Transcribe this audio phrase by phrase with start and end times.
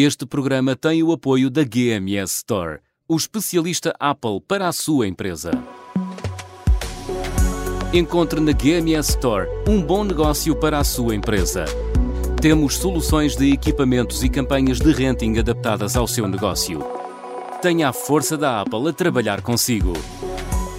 [0.00, 5.50] Este programa tem o apoio da GMS Store, o especialista Apple para a sua empresa.
[7.92, 11.64] Encontre na GMS Store um bom negócio para a sua empresa.
[12.40, 16.78] Temos soluções de equipamentos e campanhas de renting adaptadas ao seu negócio.
[17.60, 19.94] Tenha a força da Apple a trabalhar consigo.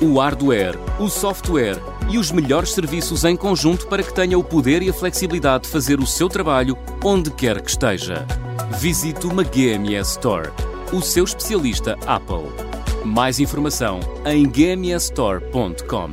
[0.01, 1.77] O hardware, o software
[2.09, 5.69] e os melhores serviços em conjunto para que tenha o poder e a flexibilidade de
[5.69, 8.25] fazer o seu trabalho onde quer que esteja.
[8.79, 10.49] Visite uma GMS Store,
[10.91, 12.49] o seu especialista Apple.
[13.05, 16.09] Mais informação em gmsstore.com.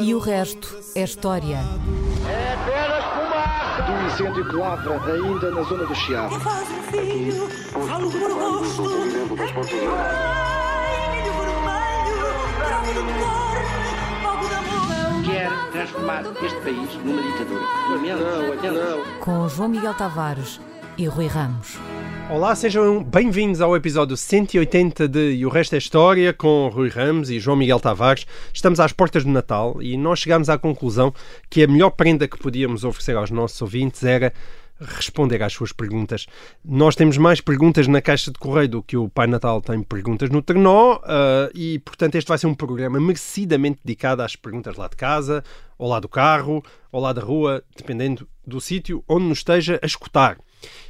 [0.00, 1.60] E o resto é história.
[2.28, 3.82] É apenas fumaça!
[3.82, 6.34] Do incêndio que lavra ainda na zona do Chiado.
[6.90, 8.82] Filho, falo por gosto.
[9.94, 12.26] Ai, milho vermelho,
[12.58, 13.35] bravo do
[15.26, 17.60] Quer transformar este país numa ditadura.
[18.62, 19.18] Não, não.
[19.18, 20.60] Com João Miguel Tavares
[20.96, 21.76] e Rui Ramos.
[22.30, 27.28] Olá, sejam bem-vindos ao episódio 180 de E o Resto é História com Rui Ramos
[27.28, 28.24] e João Miguel Tavares.
[28.54, 31.12] Estamos às portas do Natal e nós chegamos à conclusão
[31.50, 34.32] que a melhor prenda que podíamos oferecer aos nossos ouvintes era
[34.80, 36.26] responder às suas perguntas.
[36.64, 40.30] Nós temos mais perguntas na caixa de correio do que o Pai Natal tem perguntas
[40.30, 44.88] no Trenó uh, e, portanto, este vai ser um programa merecidamente dedicado às perguntas lá
[44.88, 45.42] de casa,
[45.78, 49.86] ou lá do carro, ou lá da rua, dependendo do sítio onde nos esteja a
[49.86, 50.38] escutar.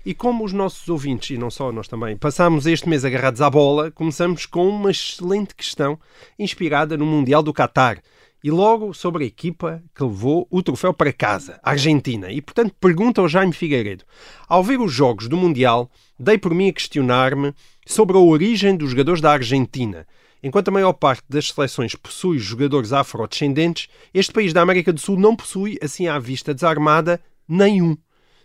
[0.04, 3.50] E como os nossos ouvintes, e não só nós também, passámos este mês agarrados à
[3.50, 5.98] bola, começamos com uma excelente questão
[6.38, 8.00] inspirada no Mundial do Qatar.
[8.46, 12.30] E logo sobre a equipa que levou o troféu para casa, a Argentina.
[12.30, 14.04] E portanto pergunta ao Jaime Figueiredo:
[14.46, 17.52] Ao ver os jogos do Mundial, dei por mim a questionar-me
[17.84, 20.06] sobre a origem dos jogadores da Argentina.
[20.40, 25.18] Enquanto a maior parte das seleções possui jogadores afrodescendentes, este país da América do Sul
[25.18, 27.96] não possui, assim à vista desarmada, nenhum.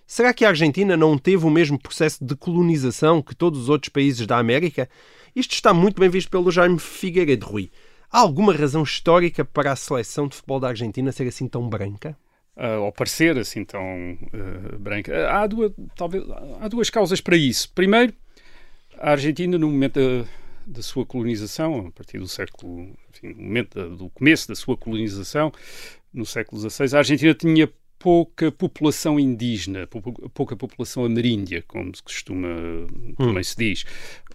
[0.07, 3.89] Será que a Argentina não teve o mesmo processo de colonização que todos os outros
[3.89, 4.89] países da América?
[5.35, 7.69] Isto está muito bem visto pelo Jaime Figueiredo Rui.
[8.11, 12.17] Há alguma razão histórica para a seleção de futebol da Argentina ser assim tão branca?
[12.57, 15.31] Uh, ou parecer assim tão uh, branca.
[15.31, 16.25] Há duas, talvez,
[16.59, 17.71] há duas causas para isso.
[17.73, 18.13] Primeiro,
[18.97, 20.27] a Argentina, no momento da,
[20.67, 25.49] da sua colonização, a partir do século, enfim, no momento do começo da sua colonização,
[26.13, 29.87] no século XVI, a Argentina tinha pouca população indígena,
[30.33, 33.13] pouca população ameríndia, como se costuma, hum.
[33.15, 33.85] também se diz.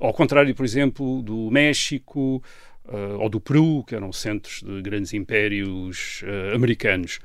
[0.00, 2.42] Ao contrário, por exemplo, do México
[2.88, 7.18] uh, ou do Peru, que eram centros de grandes impérios uh, americanos.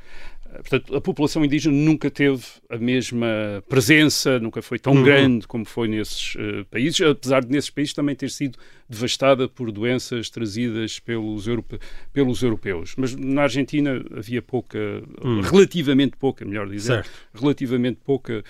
[0.53, 5.03] Portanto, a população indígena nunca teve a mesma presença, nunca foi tão uhum.
[5.03, 9.71] grande como foi nesses uh, países, apesar de nesses países também ter sido devastada por
[9.71, 11.79] doenças trazidas pelos, europe
[12.11, 12.93] pelos europeus.
[12.97, 14.77] Mas na Argentina havia pouca,
[15.23, 15.39] uhum.
[15.39, 17.11] relativamente pouca, melhor dizer, certo.
[17.33, 18.43] relativamente pouca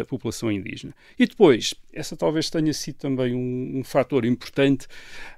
[0.00, 0.94] uh, população indígena.
[1.18, 4.86] E depois, essa talvez tenha sido também um, um fator importante,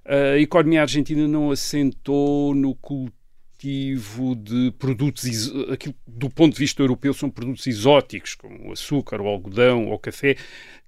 [0.05, 3.24] a economia argentina não assentou no culto
[3.65, 9.27] de produtos, aquilo, do ponto de vista europeu, são produtos exóticos, como o açúcar, o
[9.27, 10.37] algodão ou o café,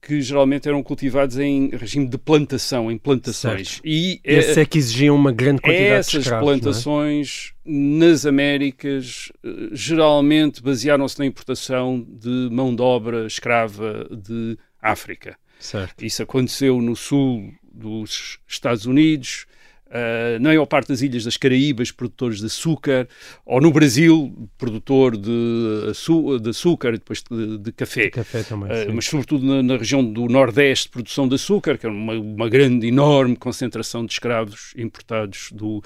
[0.01, 3.69] que geralmente eram cultivados em regime de plantação, em plantações.
[3.69, 3.83] Certo.
[3.85, 6.53] E Esse é, é que exigiam uma grande quantidade essas de escravos, é?
[6.53, 7.71] plantações é?
[7.71, 15.37] nas Américas eh, geralmente basearam-se na importação de mão de obra escrava de África.
[15.59, 16.05] Certo.
[16.05, 19.47] Isso aconteceu no sul dos Estados Unidos,
[19.87, 23.07] Uh, na maior parte das ilhas das Caraíbas, produtores de açúcar,
[23.45, 25.31] ou no Brasil, produtor de,
[26.43, 28.07] de açúcar e depois de, de café.
[28.07, 31.87] De café também, uh, mas sobretudo na, na, região do Nordeste, produção de açúcar, que
[31.87, 35.81] é uma, uma grande, enorme concentração de escravos importados do,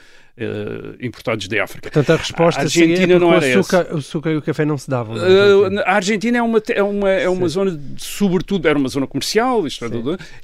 [1.00, 1.90] importados de África.
[1.90, 4.78] Portanto, a resposta a Argentina não era o açúcar, o açúcar e o café não
[4.78, 5.16] se davam.
[5.16, 9.06] Uh, a Argentina é uma, é uma, é uma zona, de, sobretudo, era uma zona
[9.06, 9.88] comercial, isto é,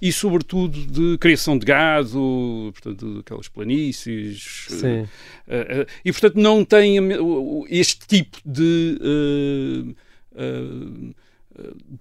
[0.01, 4.67] e sobretudo de criação de gado, portanto, aquelas planícies.
[4.69, 5.03] Sim.
[5.03, 6.99] Uh, e, portanto, não tem
[7.71, 9.95] este tipo de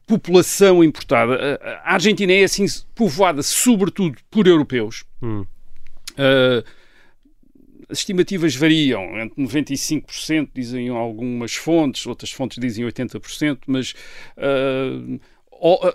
[0.06, 1.60] população importada.
[1.84, 5.06] A Argentina é assim povoada sobretudo por europeus.
[5.22, 5.46] Hum.
[6.12, 6.64] Uh,
[7.90, 13.94] as estimativas variam, entre 95%, dizem algumas fontes, outras fontes dizem 80%, mas
[14.38, 15.20] uh,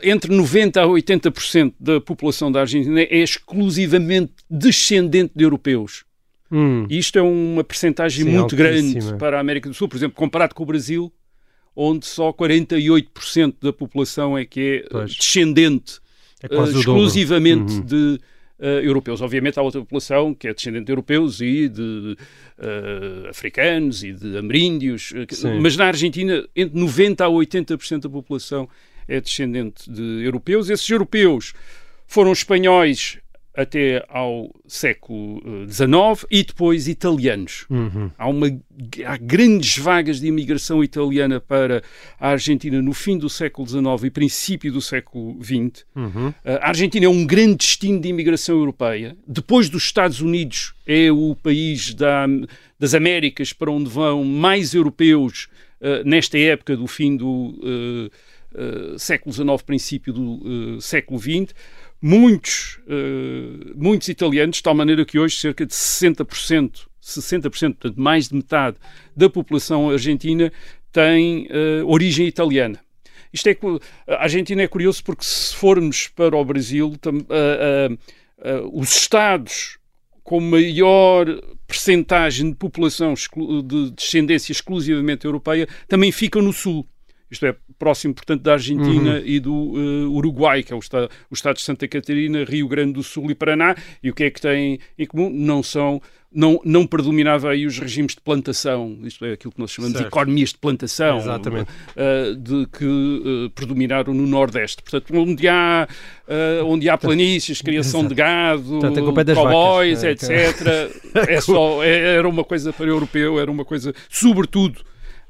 [0.02, 6.04] entre 90% a 80% da população da Argentina é exclusivamente descendente de europeus.
[6.50, 6.86] Hum.
[6.90, 9.00] Isto é uma percentagem Sim, muito altíssima.
[9.00, 9.88] grande para a América do Sul.
[9.88, 11.12] Por exemplo, comparado com o Brasil,
[11.76, 15.14] onde só 48% da população é que é pois.
[15.14, 16.00] descendente
[16.42, 17.84] é uh, exclusivamente uhum.
[17.84, 18.20] de
[18.60, 19.20] uh, europeus.
[19.20, 22.16] Obviamente há outra população que é descendente de europeus e de
[22.58, 28.68] uh, africanos e de ameríndios, uh, mas na Argentina entre 90% a 80% da população
[29.08, 30.70] é descendente de europeus.
[30.70, 31.52] Esses europeus
[32.06, 33.18] foram espanhóis
[33.54, 37.66] até ao século XIX e depois italianos.
[37.68, 38.10] Uhum.
[38.16, 38.46] Há, uma,
[39.04, 41.82] há grandes vagas de imigração italiana para
[42.18, 45.84] a Argentina no fim do século XIX e princípio do século XX.
[45.94, 46.32] Uhum.
[46.44, 49.16] A Argentina é um grande destino de imigração europeia.
[49.26, 52.26] Depois dos Estados Unidos, é o país da,
[52.78, 55.48] das Américas para onde vão mais europeus
[55.80, 58.10] uh, nesta época do fim do uh,
[58.94, 61.54] uh, século XIX, princípio do século XX
[62.00, 68.28] muitos, uh, muitos italianos, de tal maneira que hoje cerca de 60%, 60%, portanto mais
[68.28, 68.76] de metade
[69.16, 70.52] da população argentina
[70.92, 72.80] tem uh, origem italiana.
[73.32, 73.56] Isto é,
[74.08, 77.98] a Argentina é curioso porque se formos para o Brasil, uh,
[78.72, 79.78] os estados
[80.24, 81.26] com maior
[81.66, 86.86] percentagem de população de descendência exclusivamente europeia também ficam no sul
[87.30, 89.22] isto é, próximo, portanto, da Argentina uhum.
[89.24, 92.92] e do uh, Uruguai, que é o estado, o estado de Santa Catarina, Rio Grande
[92.92, 95.30] do Sul e Paraná, e o que é que têm em comum?
[95.30, 96.00] Não são
[96.32, 100.04] não, não predominava aí os regimes de plantação, isto é aquilo que nós chamamos certo.
[100.04, 104.80] de economias de plantação, uh, de que uh, predominaram no Nordeste.
[104.80, 105.88] Portanto, onde há,
[106.28, 108.78] uh, onde há planícies, criação de gado,
[109.34, 110.28] cowboys, é, etc.
[111.28, 114.82] É só, é, era uma coisa para europeu, era uma coisa, sobretudo,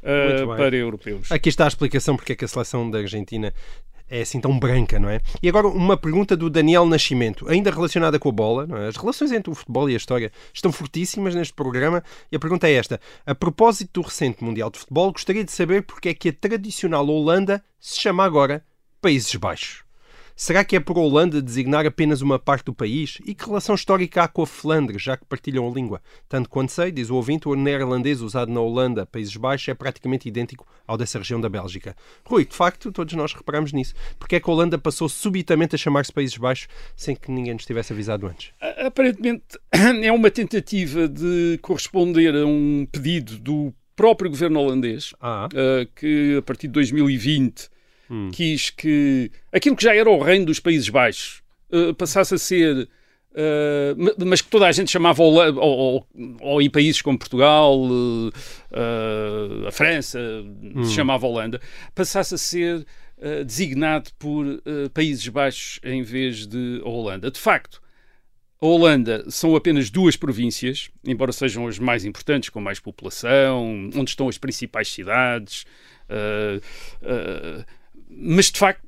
[0.02, 1.30] uh, para europeus.
[1.30, 3.52] Aqui está a explicação porque é que a seleção da Argentina
[4.10, 5.20] é assim tão branca, não é?
[5.40, 8.88] E agora uma pergunta do Daniel Nascimento, ainda relacionada com a bola, é?
[8.88, 12.68] As relações entre o futebol e a história estão fortíssimas neste programa e a pergunta
[12.68, 16.30] é esta: a propósito do recente Mundial de Futebol, gostaria de saber porque é que
[16.30, 18.64] a tradicional Holanda se chama agora
[19.00, 19.89] Países Baixos.
[20.42, 23.18] Será que é por Holanda designar apenas uma parte do país?
[23.26, 26.00] E que relação histórica há com a Flandres, já que partilham a língua?
[26.26, 30.26] Tanto quanto sei, diz o ouvinte, o neerlandês usado na Holanda, Países Baixos, é praticamente
[30.26, 31.94] idêntico ao dessa região da Bélgica.
[32.24, 33.92] Rui, de facto, todos nós reparamos nisso.
[34.18, 37.66] Porque é que a Holanda passou subitamente a chamar-se Países Baixos sem que ninguém nos
[37.66, 38.54] tivesse avisado antes?
[38.78, 45.50] Aparentemente é uma tentativa de corresponder a um pedido do próprio governo holandês, ah.
[45.52, 47.68] uh, que a partir de 2020
[48.10, 48.30] hum.
[48.32, 51.42] quis que aquilo que já era o reino dos Países Baixos
[51.72, 52.88] uh, passasse a ser.
[53.32, 56.06] Uh, mas que toda a gente chamava, ou, ou,
[56.40, 58.32] ou em países como Portugal, uh,
[59.68, 60.82] a França, hum.
[60.82, 61.60] se chamava Holanda,
[61.94, 62.84] passasse a ser
[63.44, 64.46] designado por
[64.94, 67.30] Países Baixos em vez de Holanda.
[67.30, 67.82] De facto,
[68.60, 74.10] a Holanda são apenas duas províncias, embora sejam as mais importantes, com mais população, onde
[74.10, 75.64] estão as principais cidades.
[76.10, 76.60] Uh,
[77.02, 77.64] uh,
[78.10, 78.82] mas de facto,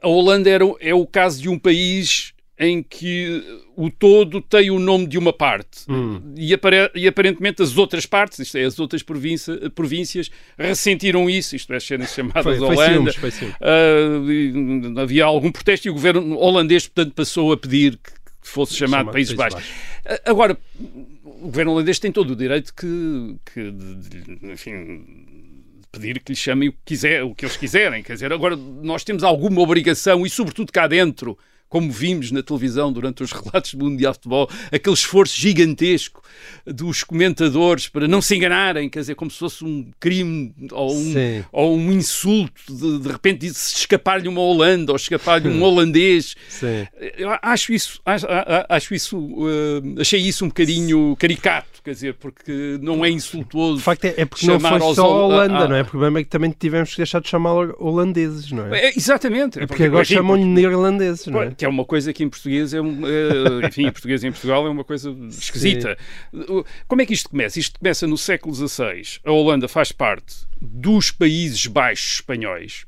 [0.00, 3.42] a Holanda era, é o caso de um país em que
[3.76, 6.34] o todo tem o nome de uma parte hum.
[6.36, 6.56] e,
[6.94, 11.80] e, aparentemente as outras partes, isto é, as outras província, províncias ressentiram isso, isto é,
[11.80, 13.12] serem chamadas foi, Holanda.
[13.14, 17.96] Foi ciúmes, foi uh, havia algum protesto e o governo holandês, portanto, passou a pedir
[17.96, 19.70] que fosse chamado Países, Países Baixos.
[20.04, 20.20] Baixos.
[20.20, 20.58] Uh, agora,
[21.24, 23.74] o governo holandês tem todo o direito que, que
[24.52, 25.04] enfim,
[25.92, 28.02] pedir que lhes chamem o que, quiser, o que eles quiserem.
[28.02, 31.38] Quer dizer, agora nós temos alguma obrigação, e sobretudo cá dentro,
[31.72, 36.22] como vimos na televisão durante os relatos do Mundial de Futebol, aquele esforço gigantesco
[36.66, 41.14] dos comentadores para não se enganarem, quer dizer, como se fosse um crime ou um,
[41.50, 46.36] ou um insulto, de, de repente se escapar-lhe uma Holanda ou escapar-lhe um holandês.
[46.50, 46.86] Sim.
[47.16, 48.26] Eu acho isso, acho,
[48.68, 53.78] acho isso, uh, achei isso um bocadinho caricato, quer dizer, porque não é insultuoso.
[53.78, 55.80] De facto, é, é porque não foi só a Holanda, não é?
[55.80, 58.88] O problema é que também tivemos que deixar de chamar holandeses, não é?
[58.88, 59.58] é exatamente.
[59.58, 61.54] É porque, porque agora chamam-lhe neerlandeses, não é?
[61.62, 64.66] Que é uma coisa que em português é, um, é enfim, em português em Portugal
[64.66, 65.96] é uma coisa esquisita.
[66.32, 66.64] Sim.
[66.88, 67.60] Como é que isto começa?
[67.60, 69.20] Isto começa no século XVI.
[69.24, 72.84] A Holanda faz parte dos Países Baixos espanhóis.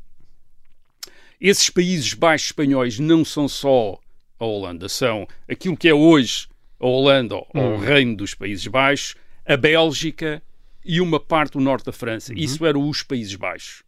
[1.40, 3.96] Esses Países Baixos espanhóis não são só
[4.40, 6.48] a Holanda, são aquilo que é hoje
[6.80, 7.44] a Holanda, hum.
[7.52, 9.14] ou o Reino dos Países Baixos,
[9.46, 10.42] a Bélgica
[10.84, 12.32] e uma parte do norte da França.
[12.32, 12.38] Uhum.
[12.40, 13.84] Isso eram os Países Baixos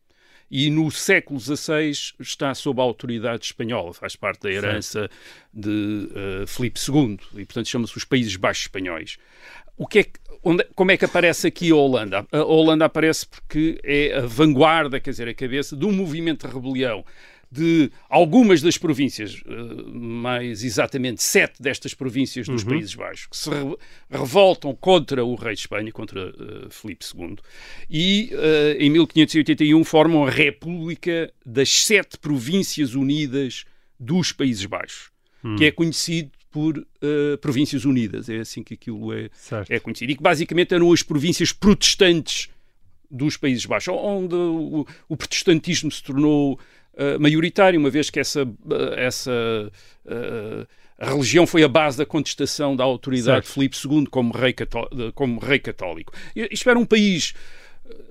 [0.51, 5.15] e no século XVI está sob a autoridade espanhola, faz parte da herança certo.
[5.53, 6.09] de
[6.43, 9.19] uh, Filipe II e, portanto, chama-se os Países Baixos Espanhóis.
[9.77, 12.27] O que é que, onde, como é que aparece aqui a Holanda?
[12.33, 16.55] A Holanda aparece porque é a vanguarda, quer dizer, a cabeça de um movimento de
[16.55, 17.05] rebelião
[17.51, 19.53] de algumas das províncias, eh,
[19.93, 22.71] mais exatamente sete destas províncias dos uhum.
[22.71, 23.51] Países Baixos, que se
[24.11, 27.37] revoltam contra o rei de Espanha, contra uh, Filipe II,
[27.89, 33.65] e uh, em 1581 formam a República das Sete Províncias Unidas
[33.99, 35.11] dos Países Baixos,
[35.43, 35.57] uhum.
[35.57, 39.31] que é conhecido por uh, Províncias Unidas, é assim que aquilo é,
[39.69, 42.49] é conhecido, e que basicamente eram as províncias protestantes
[43.11, 46.59] dos Países Baixos, onde o, o protestantismo se tornou
[46.97, 49.31] uh, maioritário, uma vez que essa, uh, essa
[50.07, 50.67] uh,
[50.99, 53.47] a religião foi a base da contestação da autoridade certo.
[53.47, 54.55] de Filipe II como rei,
[55.15, 56.13] como rei católico.
[56.35, 57.35] Isto era um país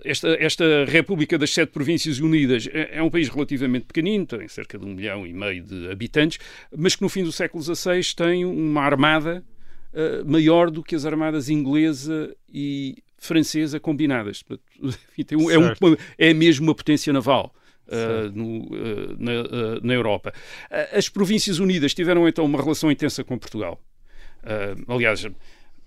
[0.03, 4.77] esta, esta República das Sete Províncias Unidas é, é, um país relativamente pequenino, tem cerca
[4.77, 6.39] de um milhão e meio de habitantes,
[6.75, 9.43] mas que no fim do século XVI tem uma armada
[9.93, 14.43] uh, maior do que as armadas inglesa e francesa combinadas.
[15.17, 17.53] Enfim, um, é, um, é mesmo uma potência naval.
[17.87, 20.33] Uh, no, uh, na, uh, na, Europa.
[20.91, 23.79] as Províncias Unidas tiveram então uma relação intensa com Portugal.
[24.87, 25.27] aliás,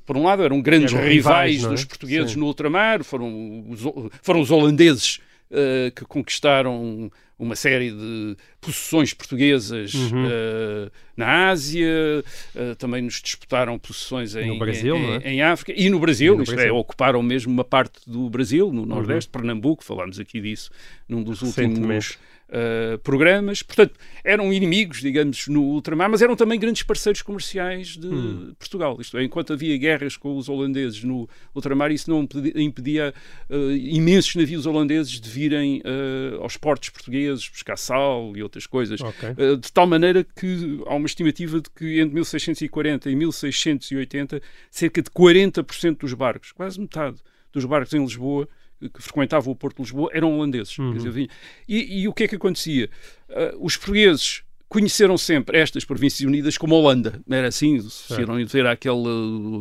[0.07, 1.69] por um lado, eram grandes eram rivais, rivais é?
[1.69, 2.39] dos portugueses Sim.
[2.39, 3.81] no ultramar, foram os,
[4.23, 5.19] foram os holandeses
[5.51, 10.27] uh, que conquistaram uma série de possessões portuguesas uhum.
[10.27, 12.25] uh, na Ásia,
[12.55, 15.33] uh, também nos disputaram possessões em, Brasil, em, é?
[15.35, 16.75] em, África e no Brasil, e no isto é, Brasil.
[16.75, 19.41] é, ocuparam mesmo uma parte do Brasil, no Nordeste, uhum.
[19.41, 20.71] Pernambuco, falámos aqui disso
[21.09, 23.63] num dos últimos uh, programas.
[23.63, 28.55] Portanto, eram inimigos, digamos, no ultramar, mas eram também grandes parceiros comerciais de hum.
[28.59, 28.97] Portugal.
[29.01, 32.27] Isto é, enquanto havia guerras com os holandeses no ultramar, isso não
[32.57, 33.15] impedia
[33.51, 39.01] uh, imensos navios holandeses de virem uh, aos portos portugueses buscar sal e outras coisas.
[39.01, 39.57] Okay.
[39.57, 45.11] de tal maneira que há uma estimativa de que entre 1640 e 1680, cerca de
[45.11, 47.19] 40% dos barcos, quase metade
[47.53, 48.49] dos barcos em Lisboa,
[48.81, 50.79] que frequentavam o Porto de Lisboa eram holandeses.
[50.79, 50.93] Uhum.
[50.93, 51.29] Dizer,
[51.69, 52.89] e, e, o que é que acontecia?
[53.29, 57.21] Uh, os portugueses conheceram sempre estas Províncias Unidas como Holanda.
[57.29, 59.09] Era assim, se viram ver aquele,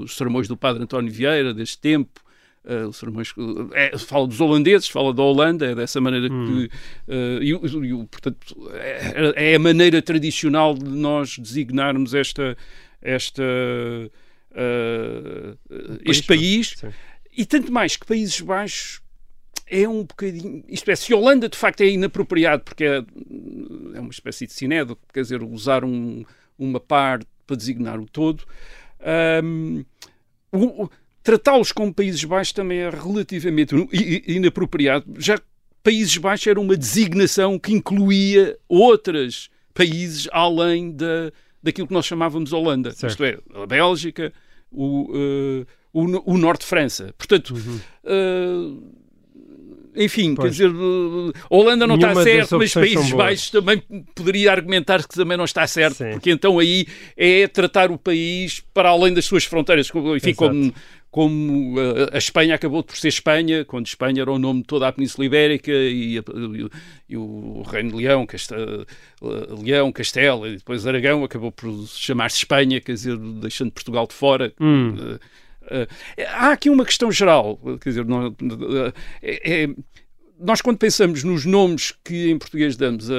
[0.04, 2.22] os sermões do Padre António Vieira deste tempo.
[2.64, 3.34] Uh, os sermões,
[3.74, 6.46] é, fala dos holandeses, fala da Holanda, é dessa maneira hum.
[6.46, 7.12] que.
[7.12, 12.58] Uh, e, e, portanto, é, é, a maneira tradicional de nós designarmos esta,
[13.02, 13.42] esta,
[14.52, 15.58] uh,
[16.04, 16.76] este país.
[16.76, 16.94] país
[17.38, 19.00] e tanto mais que Países Baixos
[19.70, 20.64] é um bocadinho.
[20.68, 23.04] Isto é, se Holanda de facto é inapropriado, porque é,
[23.94, 26.24] é uma espécie de sinédo, quer dizer, usar um,
[26.58, 28.44] uma parte para designar o todo,
[30.54, 30.88] um,
[31.24, 33.76] tratá-los como Países Baixos também é relativamente
[34.28, 35.06] inapropriado.
[35.18, 35.40] Já
[35.84, 41.32] Países Baixos era uma designação que incluía outros países além da,
[41.62, 42.92] daquilo que nós chamávamos Holanda.
[42.92, 43.12] Certo.
[43.12, 44.34] Isto é, a Bélgica,
[44.72, 47.14] o, uh, o, o Norte de França.
[47.18, 47.54] Portanto.
[47.54, 47.80] Uhum.
[48.04, 49.07] Uh,
[49.98, 50.58] enfim, pois.
[50.58, 50.78] quer dizer,
[51.50, 53.82] Holanda não está certo, mas Países Baixos também
[54.14, 56.12] poderia argumentar que também não está certo, Sim.
[56.12, 56.86] porque então aí
[57.16, 60.74] é tratar o país para além das suas fronteiras, enfim, como,
[61.10, 61.76] como
[62.14, 65.26] a, Espanha acabou por ser Espanha, quando Espanha era o nome de toda a Península
[65.26, 66.24] Ibérica e, a,
[67.10, 68.86] e o Reino de Leão, Castel,
[69.64, 74.54] Leão, Castela e depois Aragão acabou por chamar-se Espanha, quer dizer, deixando Portugal de fora.
[74.60, 74.96] Hum.
[74.96, 75.20] Uh,
[76.30, 78.36] há aqui uma questão geral, quer dizer, não,
[79.22, 79.70] é, é,
[80.40, 83.14] nós quando pensamos nos nomes que em português damos a,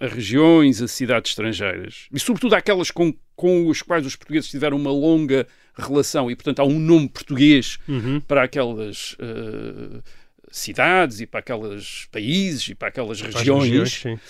[0.00, 4.76] a, regiões, a cidades estrangeiras, e sobretudo aquelas com, com os quais os portugueses tiveram
[4.76, 8.20] uma longa relação, e portanto há um nome português uhum.
[8.20, 9.14] para aquelas...
[9.14, 10.02] Uh,
[10.54, 14.20] cidades e para aqueles países e para aquelas para regiões, regiões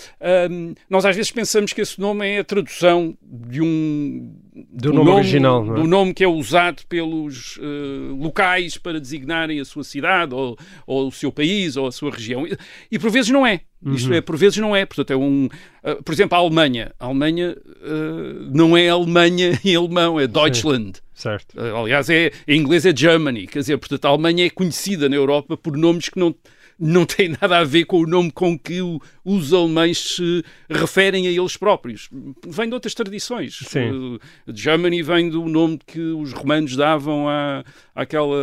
[0.50, 4.34] um, nós às vezes pensamos que esse nome é a tradução de um
[4.74, 5.80] do, nome, nome, original, é?
[5.80, 11.08] do nome que é usado pelos uh, locais para designarem a sua cidade ou, ou,
[11.08, 12.56] o seu país ou a sua região e,
[12.90, 13.60] e por vezes não é
[13.92, 14.14] isto uhum.
[14.14, 14.86] é, por vezes não é.
[14.86, 15.46] Portanto, é um.
[15.46, 16.92] Uh, por exemplo, a Alemanha.
[16.98, 21.00] A Alemanha uh, não é Alemanha em alemão, é Deutschland.
[21.12, 21.60] Certo.
[21.60, 23.46] Aliás, é, em inglês é Germany.
[23.46, 26.34] Quer dizer, portanto, a Alemanha é conhecida na Europa por nomes que não
[26.78, 31.26] não tem nada a ver com o nome com que o, os alemães se referem
[31.26, 32.08] a eles próprios.
[32.46, 33.58] Vem de outras tradições.
[33.66, 33.90] Sim.
[33.90, 34.20] Uh,
[34.52, 37.64] Germany vem do nome que os romanos davam à,
[37.94, 38.36] àquela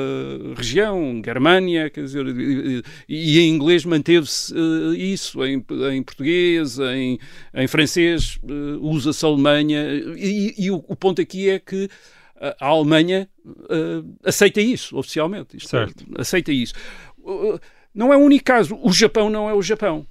[0.56, 7.20] região, Germânia, quer dizer, e, e em inglês manteve-se uh, isso, em, em português, em,
[7.54, 9.86] em francês, uh, usa-se Alemanha,
[10.18, 11.90] e, e o, o, ponto aqui é que
[12.60, 13.30] a Alemanha
[14.26, 15.58] aceita isso, oficialmente.
[15.58, 16.06] Isto, é, certo.
[16.18, 16.74] Aceita isso.
[17.94, 18.80] Não é o único caso.
[18.82, 20.06] O Japão não é o Japão.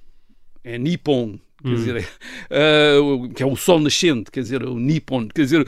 [0.63, 1.39] É Nippon.
[1.61, 1.75] Quer hum.
[1.75, 1.97] dizer,
[2.49, 5.27] uh, que é o sol nascente, quer dizer, o Nippon.
[5.27, 5.67] Quer dizer,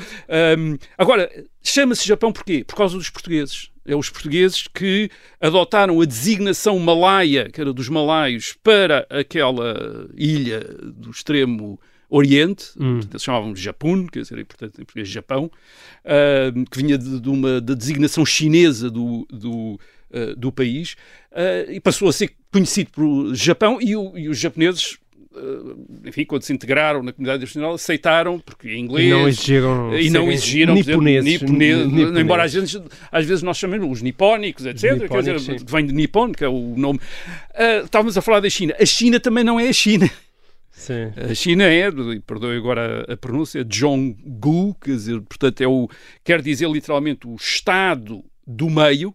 [0.57, 1.29] um, agora,
[1.61, 2.63] chama-se Japão porquê?
[2.63, 3.69] Por causa dos portugueses.
[3.85, 5.09] É os portugueses que
[5.41, 11.79] adotaram a designação malaia, que era dos malaios, para aquela ilha do extremo
[12.09, 12.99] Oriente, hum.
[13.17, 15.49] chamavam de Japun, quer dizer, portanto, em português Japão,
[16.05, 19.79] uh, que vinha de, de uma da designação chinesa do, do
[20.13, 20.95] uh, do país
[21.31, 24.97] uh, e passou a ser conhecido pelo Japão e, o, e os japoneses
[25.33, 29.07] uh, enfim, quando se integraram na comunidade internacional, aceitaram, porque em inglês...
[29.07, 29.97] E não exigiram...
[29.97, 34.93] E não exigiram, niponeses, niponeses, embora às vezes, às vezes nós chamamos os nipónicos, etc.
[34.93, 35.65] Nipónicos, quer dizer, sim.
[35.67, 36.99] vem de Nippon, que é o nome...
[37.51, 38.75] Uh, estávamos a falar da China.
[38.79, 40.09] A China também não é a China.
[40.71, 41.13] Sim.
[41.15, 41.89] A China é,
[42.25, 45.87] perdoe agora a, a pronúncia, Zhonggu, quer dizer, portanto, é o,
[46.23, 49.13] quer dizer literalmente o Estado do meio,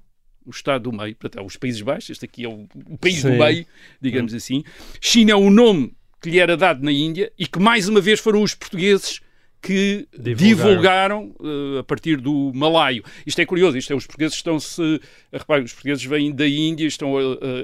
[0.48, 3.16] o Estado do meio, portanto, é os Países Baixos, este aqui é o, o país
[3.20, 3.30] Sim.
[3.32, 3.66] do meio,
[4.00, 4.64] digamos assim.
[5.00, 8.18] China é o nome que lhe era dado na Índia e que mais uma vez
[8.18, 9.20] foram os portugueses
[9.60, 10.36] que Divulgaram.
[10.46, 13.02] divulgaram, eh, a partir do malaio.
[13.26, 15.00] Isto é curioso, isto é, os portugueses estão-se,
[15.32, 17.20] reparem, os portugueses vêm da Índia, estão a,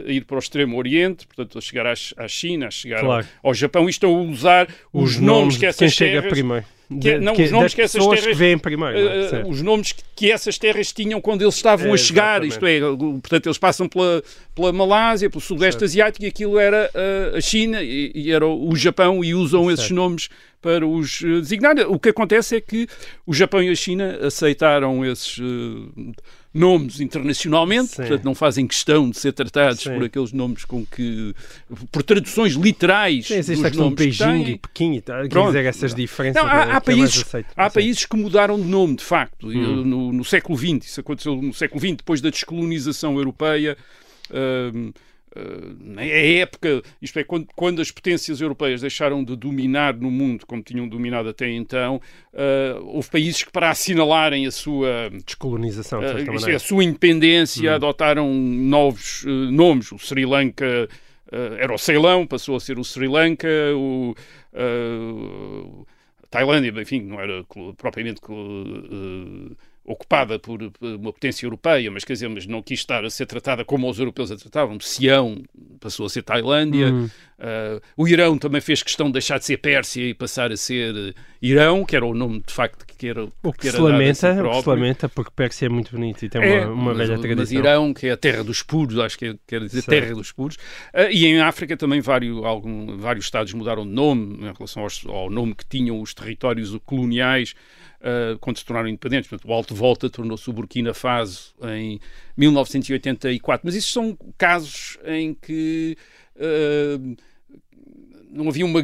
[0.08, 3.26] a ir para o extremo oriente, portanto a chegar à, à China, a chegar Claro.
[3.44, 6.32] ao, ao Japão e estão a usar os, nomes que de essas quem chega terras...
[6.32, 6.66] primeiro.
[7.00, 8.98] Que- é- não, que- os nomes que essas terras- que primeiro.
[8.98, 9.26] é?
[9.26, 9.48] Uh, Certo.
[9.50, 12.52] os nomes que, essas terras tinham quando eles estavam a chegar, Exatamente.
[12.52, 14.22] isto é, portanto, eles passam pela,
[14.54, 18.74] pela Malásia, pelo Sudeste Asiático, e aquilo era uh, a China e, e era o
[18.76, 19.94] Japão, e usam esses Certo.
[19.94, 20.28] nomes
[20.60, 21.74] para os designar.
[21.88, 22.86] O que acontece é que
[23.26, 26.12] o Japão e a China aceitaram esses uh,
[26.54, 27.96] nomes internacionalmente, Sim.
[27.96, 29.94] portanto, não fazem questão de ser tratados Sim.
[29.94, 31.34] por aqueles nomes com que.
[31.90, 34.54] por traduções literais Sim, existe dos a questão de nomes que Beijing têm.
[34.54, 35.46] e Pequim e tal, Pronto.
[35.48, 36.40] dizer, essas diferenças.
[36.42, 37.46] Não, há, é- há que é mais países, aceito.
[37.56, 39.84] há países que mudaram de nome, de facto, Hum.
[39.84, 40.86] no, no século XX.
[40.86, 43.76] Isso aconteceu no século XX, depois da descolonização europeia.
[44.32, 44.92] hum,
[45.36, 50.46] hum, na época, isto é, quando, quando as potências europeias deixaram de dominar no mundo
[50.46, 52.00] como tinham dominado até então,
[52.34, 57.74] ah, houve países que, para assinalarem a sua Descolonização, de Uh, é, a sua independência,
[57.74, 59.92] adotaram novos uh, nomes.
[59.92, 60.88] O Sri Lanka
[61.32, 64.14] uh, era o Ceilão, passou a ser o Sri Lanka, o,
[64.52, 65.86] uh,
[66.22, 67.44] a Tailândia, enfim, não era
[67.76, 73.10] propriamente uh, ocupada por uma potência europeia, mas quer dizer, mas não quis estar a
[73.10, 74.78] ser tratada como os europeus a tratavam.
[74.80, 75.42] Sião
[75.78, 76.86] passou a ser Tailândia.
[76.92, 77.08] Hum.
[77.36, 80.94] Uh, o Irão também fez questão de deixar de ser Pérsia e passar a ser
[80.94, 83.82] uh, Irão, que era o nome de facto que era O que, que era se
[83.82, 86.72] lamenta, si o que se lamenta, porque Pérsia é muito bonito e tem É, uma,
[86.72, 87.58] uma mas, velha mas tradição.
[87.58, 89.88] Irão, que é a terra dos puros, acho que é- quer dizer Certo.
[90.00, 90.56] terra dos puros.
[90.94, 95.04] Ah, e em África também vários, algum, vários estados mudaram de nome em relação aos-
[95.04, 97.54] ao nome que tinham os territórios coloniais
[98.04, 99.28] ah, quando se tornaram independentes.
[99.28, 101.98] Portanto, o Alto Volta tornou-se o Burkina Faso em
[102.36, 103.66] 1984.
[103.66, 105.96] Mas isso são casos em que.
[106.38, 107.24] ah,
[108.36, 108.82] não havia uma,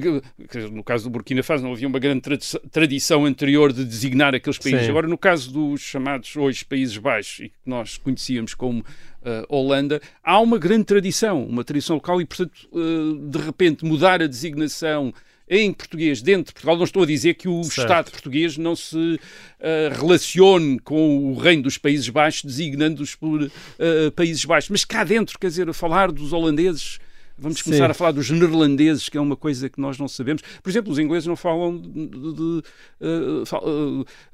[0.70, 4.58] no caso do Burkina Faso, não havia uma grande tradi- tradição anterior de designar aqueles
[4.58, 4.82] países.
[4.84, 4.90] Sim.
[4.90, 8.84] Agora, no caso dos chamados hoje Países Baixos, e que nós conhecíamos como
[9.24, 14.22] eh, Holanda, há uma grande tradição, uma tradição local, e, portanto, eh, de repente, mudar
[14.22, 15.12] a designação
[15.50, 17.78] em português dentro de Portugal, não estou a dizer que o Certo.
[17.80, 19.18] Estado português não se
[19.58, 23.42] eh, relacione com o reino dos Países Baixos, designando-os por
[23.78, 26.98] eh, Países Baixos, mas cá dentro, quer dizer, a falar dos holandeses,
[27.42, 27.64] Vamos Sim.
[27.64, 30.42] começar a falar dos neerlandeses, que é uma coisa que nós não sabemos.
[30.62, 31.88] Por exemplo, os ingleses não falam de.
[31.88, 32.62] de- de,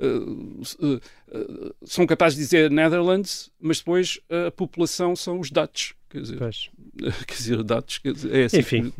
[0.00, 5.92] eh, são capazes de dizer Netherlands, mas depois a população são os Dutch.
[6.10, 6.68] Quer dizer, Pois,
[7.26, 8.92] quer dizer Dutch, quer dizer, é assim Enfim.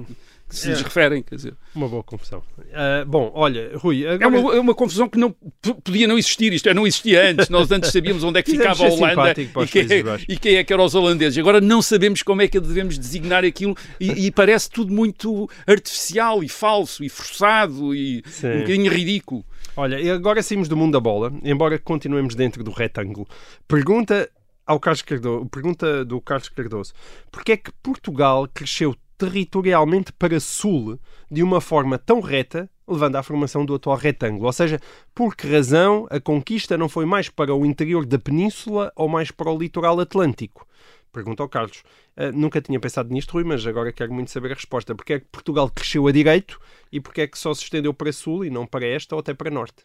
[0.49, 0.71] Que, se É.
[0.71, 1.23] lhes referem.
[1.23, 1.55] Quer dizer.
[1.75, 2.43] uma boa confusão.
[2.73, 4.29] Ah, bom, olha, Rui, É agora...
[4.41, 5.35] uma, é uma confusão que não
[5.83, 6.53] podia não existir.
[6.53, 7.49] Isto é, não existia antes.
[7.49, 10.55] Nós antes sabíamos onde é que Quisemos ficava a Holanda e quem, é, e quem
[10.57, 11.39] é que eram os holandeses.
[11.39, 16.43] Agora não sabemos como é que devemos designar aquilo e, e parece tudo muito artificial
[16.43, 18.49] e falso e forçado e Sim.
[18.49, 19.45] um bocadinho ridículo.
[19.77, 23.27] Olha, e agora saímos do mundo da bola, embora continuemos dentro do retângulo.
[23.69, 24.29] Pergunta
[24.67, 26.93] ao Carlos Cardoso, pergunta do Carlos Cardoso:
[27.31, 30.99] porquê é que Portugal cresceu territorialmente para sul
[31.31, 34.47] de uma forma tão reta, levando à formação do atual retângulo?
[34.47, 34.81] Ou seja,
[35.15, 39.31] por que razão a conquista não foi mais para o interior da península ou mais
[39.31, 40.67] para o litoral atlântico?
[41.13, 41.83] Pergunta ao Carlos.
[42.15, 44.95] Ah, nunca tinha pensado nisto, Rui, mas agora quero muito saber a resposta.
[44.95, 46.61] Porquê é que Portugal cresceu a direito
[46.93, 49.33] e porquê é que só se estendeu para sul e não para este ou até
[49.33, 49.85] para norte?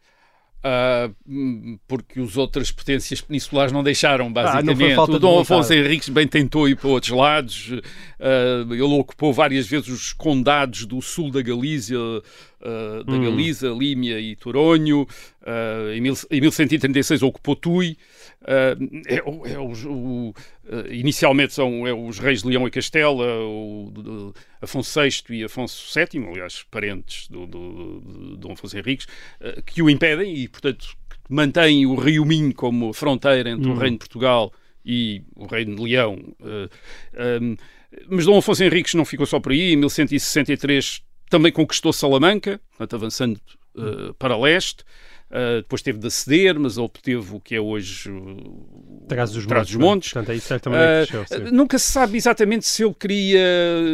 [1.28, 5.00] Hum, porque os outras potências peninsulares não deixaram, Ah, não basicamente.
[5.00, 5.40] o Dom.
[5.40, 7.72] Afonso Henriques bem tentou ir para outros lados.
[8.20, 11.98] Ah, ele ocupou várias vezes os condados do sul da Galícia,
[12.62, 13.24] ah, da Hum.
[13.24, 15.08] Galiza, Límia e Toronho.
[15.46, 17.98] Ah, em, mil, em 1136 ocupou Tui.
[18.44, 18.76] Ah,
[19.08, 19.18] é
[19.54, 20.34] é os- o-
[20.70, 25.44] ah, inicialmente são é os reis de Leão e Castela, o, do- Afonso VI e
[25.44, 29.08] Afonso VII, aliás, parentes do, do, de Dom Afonso Henriques,
[29.66, 33.94] que o impedem e, portanto, que mantêm o Rio Minho como fronteira entre o Reino
[33.98, 34.52] de Portugal
[34.86, 36.18] e o Reino de Leão.
[36.42, 36.70] Ah,
[37.16, 37.58] ah,
[38.10, 39.74] mas Dom Afonso Henriques não ficou só por aí.
[39.74, 43.42] Em 1163 também conquistou Salamanca, portanto, avançando
[43.78, 44.84] ah, para leste.
[45.32, 49.76] Ah, depois teve de ceder, mas obteve o que é hoje o Trás dos montes.
[49.76, 50.14] Montes.
[50.14, 50.38] Portanto, aí
[50.76, 51.48] é Ah, cresceu.
[51.48, 51.52] sim.
[51.54, 53.40] nunca se sabe exatamente se ele queria,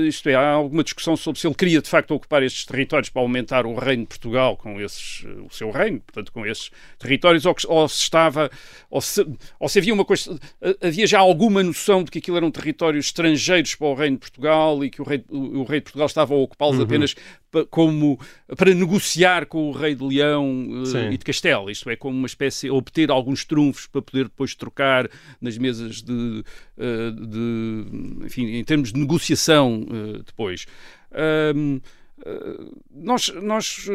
[0.07, 3.21] isto é, há alguma discussão sobre se ele queria de facto ocupar estes territórios para
[3.21, 6.69] aumentar o reino de Portugal com esses, o seu reino, portanto com esses
[6.99, 8.49] territórios, ou, ou se estava,
[8.89, 9.25] ou se,
[9.59, 10.39] ou se havia uma coisa,
[10.81, 14.83] havia já alguma noção de que aquilo eram territórios estrangeiros para o reino de Portugal
[14.83, 17.15] e que o rei, o, o rei de Portugal estava a ocupá-los apenas
[17.51, 18.19] pa- como
[18.55, 21.09] para negociar com o rei de Leão Sim.
[21.11, 25.09] e de Castela, isto é, como uma espécie, obter alguns trunfos para poder depois trocar
[25.41, 26.43] nas mesas de,
[26.77, 30.65] eh, de enfim, em termos de negociação eh, depois.
[31.11, 31.79] Ahm,
[32.25, 32.57] eh,
[32.91, 33.87] nós, nós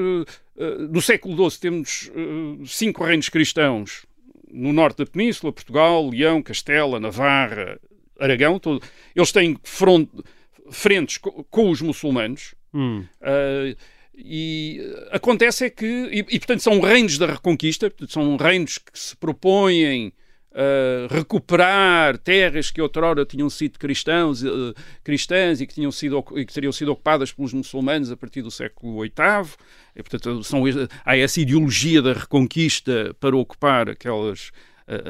[0.91, 2.11] no século XII temos
[2.67, 4.05] cinco reinos cristãos
[4.51, 7.81] no norte da península, Portugal, Leão, Castela, Navarra,
[8.21, 8.83] Aragão, todo-
[9.17, 10.11] eles têm front-
[10.71, 12.55] frentes co- com os muçulmanos.
[12.75, 13.05] Hum.
[13.21, 13.77] Uh,
[14.15, 18.79] e uh, acontece é que, e, e, portanto são reinos da reconquista, portanto, são reinos
[18.79, 20.13] que se propõem
[20.55, 26.45] a recuperar terras que outrora tinham sido cristãos, uh, cristãs e que, tinham sido, e
[26.45, 29.13] que teriam sido ocupadas pelos muçulmanos a partir do século VIII.
[29.97, 30.63] E, portanto, são,
[31.05, 34.53] há essa ideologia da reconquista para ocupar aquelas uh,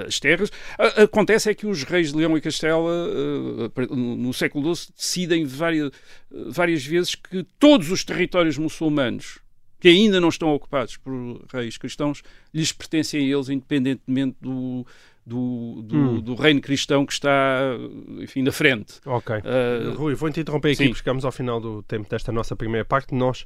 [0.06, 0.50] as terras.
[0.96, 5.44] Acontece é que os reis de Leão e Castela, uh, no no século XII, decidem
[5.44, 5.90] várias,
[6.30, 9.40] várias vezes que todos os territórios muçulmanos
[9.78, 11.12] que ainda não estão ocupados por
[11.52, 12.22] reis cristãos
[12.54, 14.86] lhes pertencem a eles, independentemente do,
[15.26, 16.20] do, do, Hum.
[16.20, 17.76] do reino cristão que está,
[18.20, 19.00] enfim, na frente.
[19.04, 19.34] Ok.
[19.36, 20.84] Uh, Rui, vou-te interromper aqui, sim.
[20.84, 23.12] porque chegamos ao final do tempo desta nossa primeira parte.
[23.12, 23.44] Nós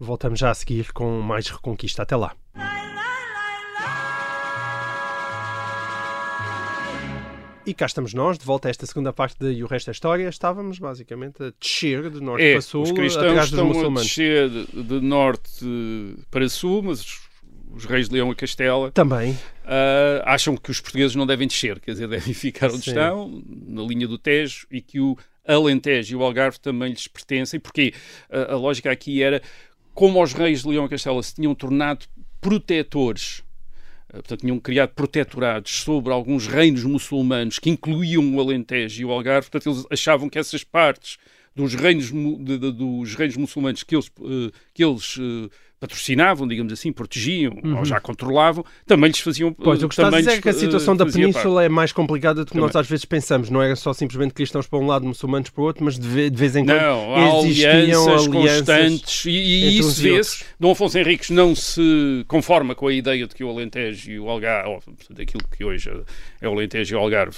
[0.00, 2.02] voltamos já a seguir com mais Reconquista.
[2.02, 2.34] Até lá.
[7.66, 9.92] E cá estamos nós, de volta a esta segunda parte de E o Resto da
[9.92, 10.28] História.
[10.28, 13.68] Estávamos basicamente a descer de norte É, para sul, os cristãos atrás dos estão a
[13.68, 14.02] muçulmanos.
[14.02, 15.64] descer de, norte
[16.30, 17.20] para sul, mas os,
[17.74, 19.38] os reis de Leão e Castela Também.
[19.64, 22.90] ah, acham que os portugueses não devem descer, quer dizer, devem ficar onde Sim.
[22.90, 27.58] estão, na linha do Tejo, e que o Alentejo e o Algarve também lhes pertencem,
[27.58, 27.94] porque
[28.30, 29.40] a, a lógica aqui era
[29.94, 32.04] como os reis de Leão e Castela se tinham tornado
[32.42, 33.42] protetores
[34.14, 39.48] portanto, tinham criado protetorados sobre alguns reinos muçulmanos que incluíam o Alentejo e o Algarve,
[39.50, 41.16] portanto, eles achavam que essas partes
[41.54, 45.48] dos reinos, de- de- dos reinos muçulmanos que eles, eh, que eles eh,
[45.80, 49.48] patrocinavam, digamos assim, protegiam ou já controlavam, também lhes faziam.
[49.48, 49.54] Uhum.
[49.54, 51.32] Pois, o que estás a dizer é que a eh, situação da fazia parte.
[51.34, 52.80] Península é mais complicada do que nós Também.
[52.80, 53.50] às vezes pensamos.
[53.50, 56.30] Não era só simplesmente cristãos para um lado, muçulmanos para o outro, mas de ve-
[56.30, 60.44] de vez em quando Não, existiam alianças, constantes e, e isso vê-se.
[60.58, 64.28] Dom Afonso Henriques não se conforma com a ideia de que o Alentejo e o
[64.30, 65.90] Algarve, ou, portanto, aquilo que hoje
[66.40, 67.36] é o Alentejo e o Algarve,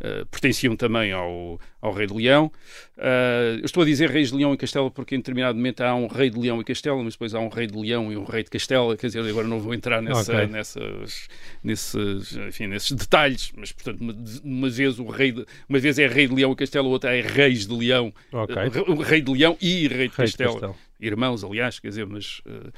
[0.00, 2.50] eh, pertenciam também ao, ao Rei de Leão.
[2.98, 5.94] Eh, eu estou a dizer Reis de Leão e Castela porque em determinado momento há
[5.94, 8.24] um Rei de Leão e Castela, mas depois há um Rei de Leão e um
[8.24, 10.46] Rei de Castela, quer dizer, agora não vou entrar nessa, Ok.
[10.46, 11.28] nessas,
[11.62, 16.06] nesses, enfim, nesses detalhes, mas portanto, uma, uma vez o rei de, uma vez é
[16.06, 18.54] Rei de Leão e Castela, outra é Reis de Leão Ok.
[18.88, 20.52] o Rei de Leão e Rei de Rei de Castela.
[20.52, 20.74] Castela.
[21.00, 22.40] Irmãos, aliás, quer dizer, mas.
[22.46, 22.70] eh,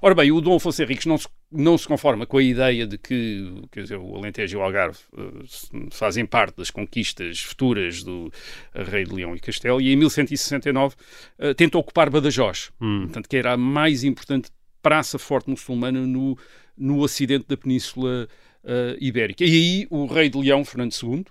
[0.00, 2.98] ora bem, o Dom Afonso Henriques não se, não se conforma com a ideia de
[2.98, 4.98] que quer dizer, o Alentejo e o Algarve
[5.46, 8.32] se- fazem parte das conquistas futuras do
[8.74, 10.94] eh, Rei de Leão e Castela e em 1169
[11.38, 13.02] eh, tenta ocupar Badajoz, Hum.
[13.04, 14.50] portanto, que era a mais importante
[14.82, 16.36] praça forte muçulmana no,
[16.76, 18.28] no ocidente da Península
[18.64, 19.44] eh, Ibérica.
[19.44, 21.24] E aí o Rei de Leão, Fernando II,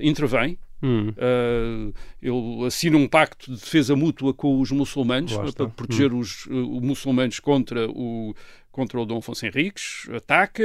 [0.00, 1.08] intervém Hum.
[1.10, 5.66] Uh, ele assina um pacto de defesa mútua com os muçulmanos para está.
[5.66, 8.34] proteger os, uh, os muçulmanos contra o,
[8.70, 10.62] contra o Dom Afonso Henriques, ataca,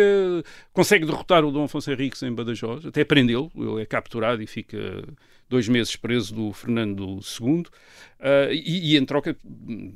[0.72, 5.04] consegue derrotar o Dom Afonso Henriques em Badajoz, até prendê-lo, ele é capturado e fica
[5.50, 9.96] dois meses preso do Fernando II, uh, e, e em troca, hum,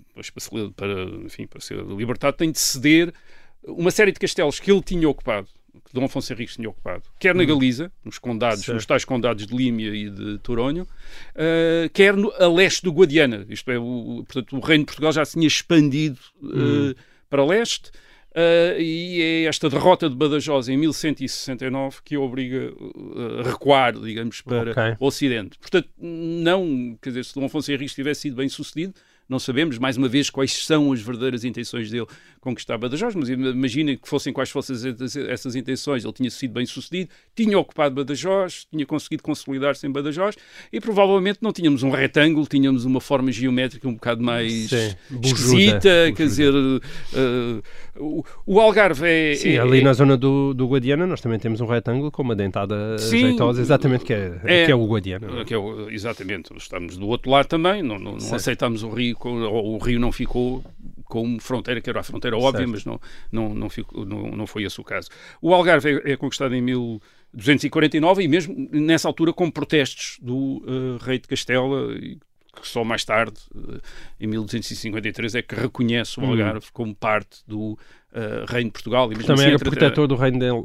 [0.75, 3.13] para, enfim, para ser libertado, tem de ceder
[3.63, 5.47] uma série de castelos que ele tinha ocupado,
[5.85, 8.75] que Dom Afonso Henriques tinha ocupado, quer na Galiza, nos condados, Certo.
[8.75, 13.45] nos tais condados de Límia e de Toronho, uh, quer no, a leste do Guadiana.
[13.49, 16.95] Isto é, o, portanto, o reino de Portugal já se tinha expandido uh,
[17.29, 17.89] para leste.
[18.31, 22.71] uh, e é esta derrota de Badajoz em 1169 que obriga
[23.39, 24.83] a recuar, digamos, para Ok.
[24.99, 25.57] o Ocidente.
[25.59, 28.93] Portanto, não, quer dizer, se Dom Afonso Henriques tivesse sido bem sucedido,
[29.29, 32.05] não sabemos, mais uma vez, quais são as verdadeiras intenções dele
[32.47, 34.75] conquistar Badajoz, mas imagina que fossem quais fossem
[35.29, 36.03] essas- intenções.
[36.03, 40.35] Ele tinha sido bem sucedido, tinha ocupado Badajoz, tinha conseguido consolidar-se em Badajoz
[40.71, 45.27] e provavelmente não tínhamos um retângulo, tínhamos uma forma geométrica um bocado mais Sim, bujuda.
[45.27, 46.11] esquisita, Bujuda.
[46.15, 46.53] quer dizer,
[47.13, 47.61] eh,
[47.99, 49.35] o, o Algarve é...
[49.35, 52.21] Sim, é- ali é- na zona do, do Guadiana nós também temos um retângulo com
[52.21, 53.19] uma dentada Sim.
[53.19, 54.65] jeitosa, exatamente que é, É.
[54.65, 55.43] que é o Guadiana.
[55.45, 59.17] Que é o- exatamente, estamos do outro lado também, não, não, não aceitamos o Rio,
[59.23, 60.63] ou o Rio não ficou
[61.05, 62.71] como fronteira, que era a fronteira óbvia, Certo.
[62.71, 62.99] mas não,
[63.31, 65.09] não, não, ficou, não, não foi esse o caso.
[65.41, 71.03] O Algarve é, é conquistado em 1249 e mesmo nessa altura com protestos do eh,
[71.05, 72.17] rei de Castela, e
[72.59, 73.79] que só mais tarde, eh,
[74.19, 76.31] em 1253, é que reconhece o Hum.
[76.31, 77.77] Algarve como parte do
[78.13, 79.11] eh, reino de Portugal.
[79.11, 80.63] E Também assim, era protetor do reino dele.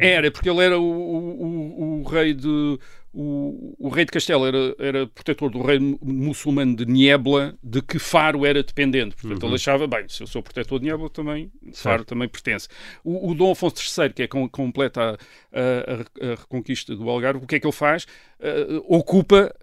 [0.00, 2.78] eh, era, porque ele era o, o, o- o rei de
[3.16, 7.98] o, o, rei de Castelo era, era protetor do rei muçulmano de Niebla, de que
[7.98, 9.14] Faro era dependente.
[9.14, 9.50] Portanto, uhum.
[9.50, 12.66] ele achava, bem, se eu sou protetor de Niebla, também, Faro também pertence.
[13.04, 15.16] O, o Dom Afonso III, que é com, completa
[15.52, 18.04] a, a, a, reconquista do Algarve, o que é que ele faz?
[18.40, 19.54] Uh, ocupa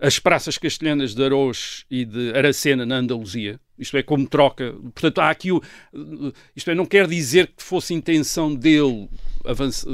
[0.00, 4.74] as praças castelhanas de Aroz e de Aracena, na Andaluzia, isto é, como troca.
[4.94, 5.62] Portanto, há aqui o.
[6.54, 9.08] Isto é, não quer dizer que fosse intenção dele
[9.44, 9.90] avançar,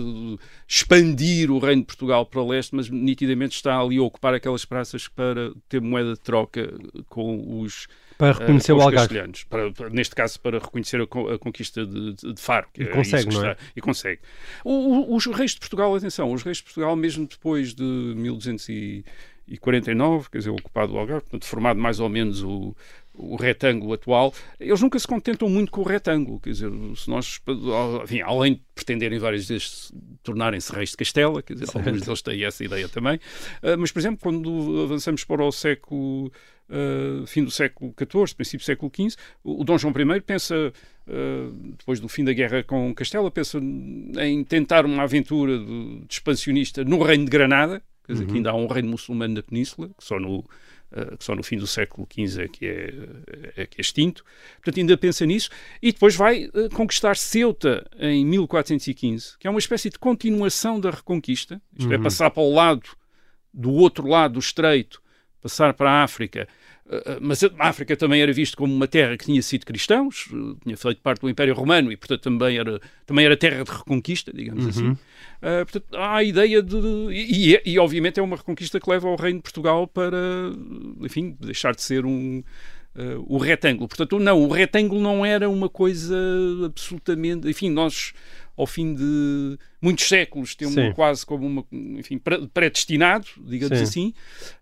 [0.67, 4.65] expandir o reino de Portugal para o leste, mas nitidamente está ali a ocupar aquelas
[4.65, 6.73] praças para ter moeda de troca
[7.09, 7.87] com os.
[8.17, 9.45] Para reconhecer uh, o Algarve.
[9.49, 12.69] Para, para, neste caso, para reconhecer a, a conquista de, de, Faro.
[12.79, 13.57] e é consegue, não é?
[13.75, 14.21] E consegue.
[14.65, 20.31] O, o, os reis de Portugal, atenção, os reis de Portugal, mesmo depois de 1249,
[20.31, 22.77] quer dizer, ocupado o Algarve, portanto, formado mais ou menos o,
[23.17, 26.41] o retângulo atual, eles nunca se contentam muito com o retângulo.
[26.41, 27.41] Quer dizer, se nós,
[28.03, 32.45] enfim, além de pretenderem várias vezes tornarem-se reis de Castela, quer dizer, alguns deles têm
[32.45, 36.27] essa ideia também, uh, mas, por exemplo, quando avançamos para o século,
[36.69, 40.73] uh, fim do século XIV, princípio do século XV, o, o Dom João I pensa,
[41.07, 46.15] uh, depois do fim da guerra com Castela, pensa em tentar uma aventura de, de
[46.15, 48.31] expansionista no reino de Granada, quer dizer, uhum.
[48.31, 50.45] que ainda há um reino muçulmano na península, que só no
[50.97, 52.95] eh, que só no fim do século XV é que é,
[53.57, 54.25] é, que é extinto.
[54.57, 55.51] Portanto, ainda pensa nisso.
[55.83, 60.91] E depois vai uh, conquistar Ceuta em 1415, que é uma espécie de continuação da
[60.91, 61.61] Reconquista.
[61.77, 62.01] Isto é, uhum.
[62.01, 62.89] é passar para o lado,
[63.53, 65.03] do outro lado do Estreito,
[65.43, 66.64] passar para a África eh, eh,
[67.21, 70.77] mas a África também era visto como uma terra que tinha sido cristãos, eh, tinha
[70.77, 74.65] feito parte do Império Romano e, portanto, também era, também era terra de reconquista, digamos
[74.65, 74.71] uhum.
[74.71, 74.89] assim.
[74.91, 76.77] Uh, portanto, há a ideia de.
[77.11, 80.19] E, e, e, obviamente, é uma reconquista que leva ao Reino de Portugal para,
[81.01, 82.43] enfim, deixar de ser um.
[82.95, 83.89] Uh, o retângulo.
[83.89, 86.17] Portanto, não, o retângulo não era uma coisa
[86.65, 87.49] absolutamente.
[87.49, 88.13] Enfim, nós
[88.57, 91.65] ao fim de muitos séculos, temos quase como uma,
[91.99, 92.21] enfim,
[92.53, 93.85] predestinado, digamos Sim.
[93.85, 94.15] assim,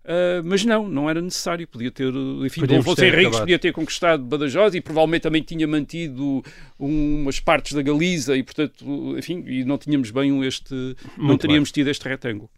[0.03, 2.11] uh, mas não, não era necessário, podia ter,
[2.45, 6.43] enfim, Dom Afonso Henriques podia ter conquistado Badajoz e provavelmente também tinha mantido
[6.77, 11.69] umas partes da Galiza e, portanto, enfim, e não tínhamos bem este, Muito não teríamos
[11.69, 11.73] bem.
[11.83, 12.49] tido este retângulo.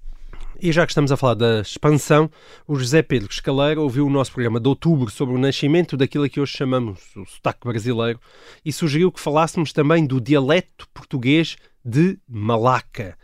[0.65, 2.27] E já que estamos a falar da expansão,
[2.67, 6.39] o José Pedro Escaleiro ouviu o nosso programa de outubro sobre o nascimento daquilo que
[6.39, 8.19] hoje chamamos o sotaque brasileiro
[8.65, 13.15] e sugeriu que falássemos também do dialeto português de Malaca.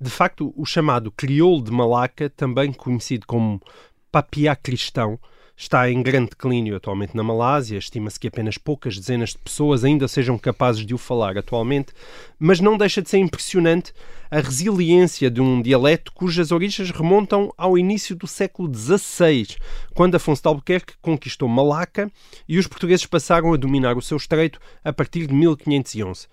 [0.00, 3.62] De facto, o chamado crioulo de Malaca, também conhecido como
[4.10, 5.20] papiá cristão,
[5.56, 7.78] está em grande declínio atualmente na Malásia.
[7.78, 11.92] Estima-se que apenas poucas dezenas de pessoas ainda sejam capazes de o falar atualmente,
[12.40, 13.92] mas não deixa de ser impressionante
[14.30, 19.56] a resiliência de um dialeto cujas origens remontam ao início do século XVI,
[19.94, 22.10] quando Afonso de Albuquerque conquistou Malaca
[22.46, 26.26] e os portugueses passaram a dominar o seu estreito a partir de 1511.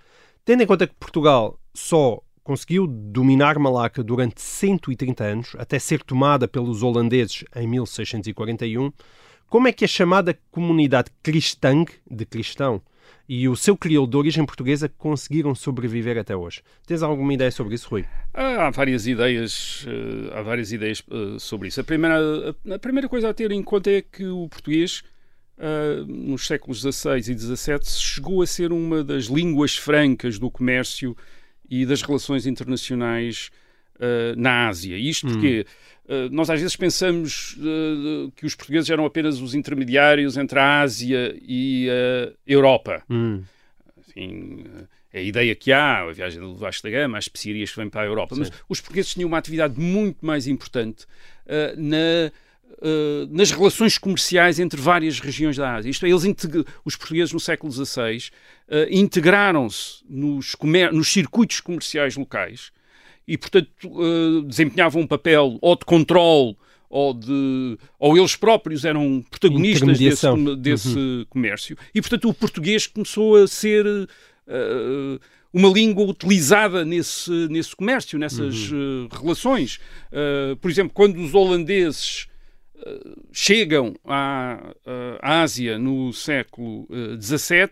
[0.43, 6.47] Tendo em conta que Portugal só conseguiu dominar Malaca durante 130 anos, até ser tomada
[6.47, 8.91] pelos holandeses em 1641,
[9.49, 12.81] como é que a chamada comunidade cristã, de cristão,
[13.27, 16.61] e o seu crioulo de origem portuguesa conseguiram sobreviver até hoje.
[16.85, 18.05] Tens alguma ideia sobre isso, Rui?
[18.33, 21.81] Há várias ideias, eh, há várias ideias eh, sobre isso.
[21.81, 25.03] A primeira, a primeira coisa a ter em conta é que o português,
[26.05, 31.15] nos séculos XVI e XVII, chegou a ser uma das línguas francas do comércio
[31.69, 33.49] e das relações internacionais
[34.35, 34.97] na Ásia.
[34.97, 35.94] Isto porque uh,
[36.31, 41.35] nós às vezes pensamos uh, que os portugueses eram apenas os intermediários entre a Ásia
[41.41, 43.03] e a Europa.
[43.09, 43.43] Hum.
[45.11, 47.89] É a ideia que há, a viagem do Vasco da Gama, as especiarias que vêm
[47.89, 48.35] para a Europa.
[48.35, 48.41] Sim.
[48.41, 51.05] Mas os portugueses tinham uma atividade muito mais importante
[51.77, 52.31] na
[52.81, 55.89] Uh, nas relações comerciais entre várias regiões da Ásia.
[55.89, 56.23] Isto é, eles
[56.83, 58.17] os portugueses no século XVI
[58.67, 60.57] uh, integraram-se nos,
[60.91, 62.71] nos, circuitos comerciais locais
[63.27, 66.55] e, portanto, uh, desempenhavam um papel ou de controle
[66.89, 71.25] ou, de, ou eles próprios eram protagonistas desse, desse uhum.
[71.29, 71.77] comércio.
[71.93, 73.85] E, portanto, o português começou a ser
[75.51, 79.09] uma língua utilizada nesse, nesse comércio, nessas uhum.
[79.11, 79.79] relações.
[80.61, 82.27] por exemplo, quando os holandeses
[83.31, 84.73] chegam à,
[85.21, 86.87] à, Ásia no século
[87.19, 87.69] XVII, uh,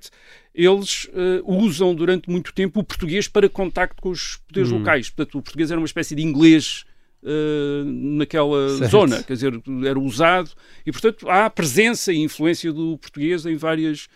[0.53, 4.79] eles uh, usam durante muito tempo o português para contacto com os poderes hum.
[4.79, 5.09] locais.
[5.09, 6.83] Portanto, o português era uma espécie de inglês
[7.23, 8.91] uh, naquela certo.
[8.91, 10.51] zona, quer dizer, era usado
[10.85, 14.07] e, portanto, há presença e influência do português em várias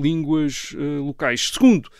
[0.00, 0.72] línguas
[1.04, 1.50] locais.
[1.52, 1.90] Segundo,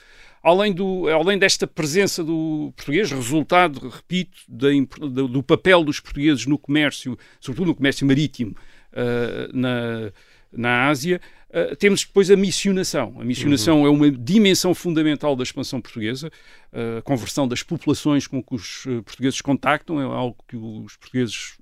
[0.43, 7.19] além, do, além desta presença do português, resultado, repito, do papel dos portugueses no comércio,
[7.41, 8.55] sobretudo no comércio marítimo,
[8.93, 10.13] uh, na,
[10.53, 11.21] na Ásia.
[11.49, 13.17] Uh, temos depois a missionação.
[13.19, 13.87] A missionação uhum.
[13.87, 16.31] é uma dimensão fundamental da expansão portuguesa.
[16.73, 21.57] Uh, a conversão das populações com que os portugueses contactam é algo que os portugueses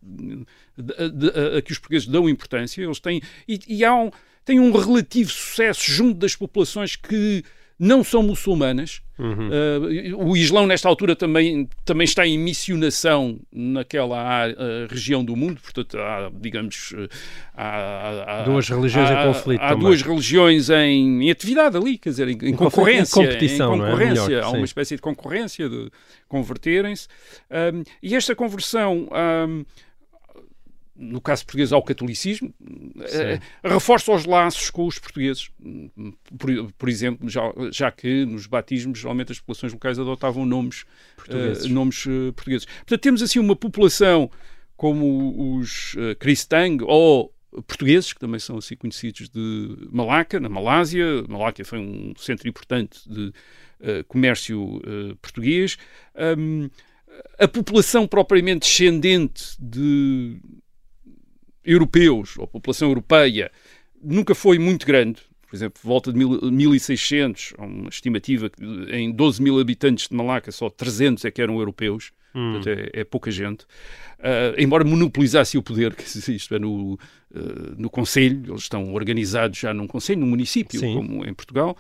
[1.57, 2.83] a que os portugueses dão importância.
[2.83, 4.11] Eles têm e, e há um,
[4.45, 7.45] têm um relativo sucesso junto das populações que
[7.79, 9.03] não são muçulmanas.
[9.19, 9.49] Uhum.
[9.49, 15.35] Uh, o Islão, nesta altura, também, também está em missionação naquela área, uh, região do
[15.35, 16.93] mundo, portanto, há, digamos.
[16.93, 17.09] Uh,
[17.55, 19.61] há, há, duas religiões há, em conflito.
[19.61, 19.85] Há também.
[19.85, 23.21] duas religiões em, em, atividade ali, quer dizer, em, em concorrência.
[23.21, 24.23] Em competição, em concorrência.
[24.23, 24.27] É?
[24.29, 25.91] Melhor, há uma espécie de concorrência de
[26.29, 27.09] converterem-se.
[27.51, 29.09] Um, e esta conversão.
[29.49, 29.65] Um,
[30.99, 32.55] no caso português, ao catolicismo,
[33.01, 35.51] eh, reforça os laços com os portugueses.
[36.39, 41.65] Por, por, exemplo, já, já que nos batismos, geralmente as populações locais adotavam nomes portugueses.
[41.65, 42.67] Uh, nomes, uh, portugueses.
[42.67, 44.31] Portanto, temos assim uma população
[44.77, 47.35] como os uh, ou
[47.67, 51.25] portugueses, que também são assim conhecidos de Malaca, na Malásia.
[51.29, 53.29] Malásia foi um centro importante de
[53.81, 54.81] uh, comércio
[55.21, 55.77] português.
[56.39, 56.69] Um,
[57.39, 60.39] a população propriamente descendente de
[61.67, 63.51] europeus, ou a população europeia,
[64.03, 65.21] nunca foi muito grande.
[65.49, 70.69] Por exemplo, volta de 1600, uma estimativa que em 12 mil habitantes de Malaca, só
[70.69, 72.13] 300 é que eram europeus.
[72.35, 72.53] Hum.
[72.53, 73.63] Portanto, é, é, pouca gente.
[74.19, 76.99] Uh, embora monopolizasse o poder, que isto é no, uh,
[77.79, 80.95] no Conselho, eles estão organizados já num Conselho, num município, Sim.
[80.95, 81.77] como em Portugal.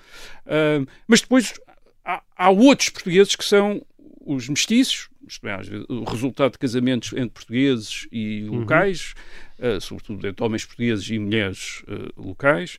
[0.46, 1.54] Uh, mas depois
[2.04, 3.82] há, há, outros portugueses que são
[4.26, 5.08] os mestiços,
[5.88, 8.60] o resultado de casamentos entre portugueses e uhum.
[8.60, 9.14] locais,
[9.58, 9.76] uhum.
[9.76, 12.78] uh, sobretudo entre homens portugueses e mulheres uh, locais,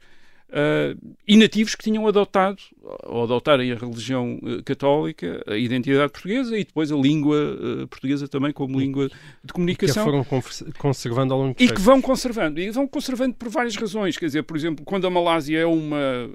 [0.50, 2.58] uh, e nativos que tinham adotado,
[3.04, 7.58] ou adotarem a religião católica, a identidade portuguesa e depois a língua
[7.90, 9.10] portuguesa também como língua
[9.44, 10.06] de comunicação.
[10.06, 10.44] Que foram
[10.78, 12.60] conservando ao longo do E que vão conservando.
[12.60, 14.18] E vão conservando por várias razões.
[14.18, 16.30] Quer dizer, por exemplo, quando a Malásia é uma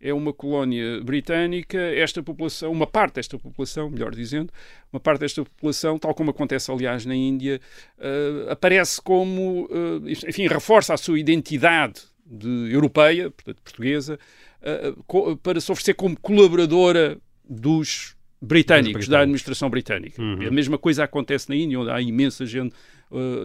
[0.00, 4.52] é uma colónia britânica, esta população, uma parte desta população, melhor dizendo,
[4.92, 7.60] uma parte desta população, tal como acontece aliás na Índia,
[7.98, 14.18] uh, aparece como, uh, enfim, reforça a sua identidade de europeia, portanto portuguesa,
[14.60, 20.20] uh, para se oferecer como colaboradora dos britânicos, da administração britânica.
[20.20, 20.46] Uhum.
[20.46, 22.74] A mesma coisa acontece na Índia, onde há imensa gente,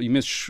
[0.01, 0.49] imensos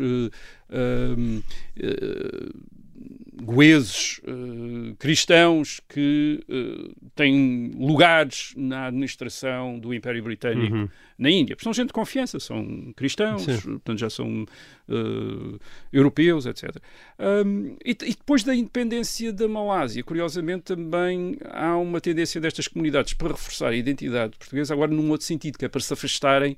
[3.41, 10.89] goeses uh, cristãos que uh, têm lugares na administração do Império Britânico uhum.
[11.17, 11.55] na Índia.
[11.55, 13.57] Porque são gente de confiança, são cristãos, Sim.
[13.59, 15.59] portanto já são uh,
[15.91, 16.75] europeus, etc.
[17.17, 23.13] Um, e, e, depois da independência da Malásia, curiosamente também há uma tendência destas comunidades
[23.13, 26.57] para reforçar a identidade portuguesa, agora num outro sentido, que é para se afastarem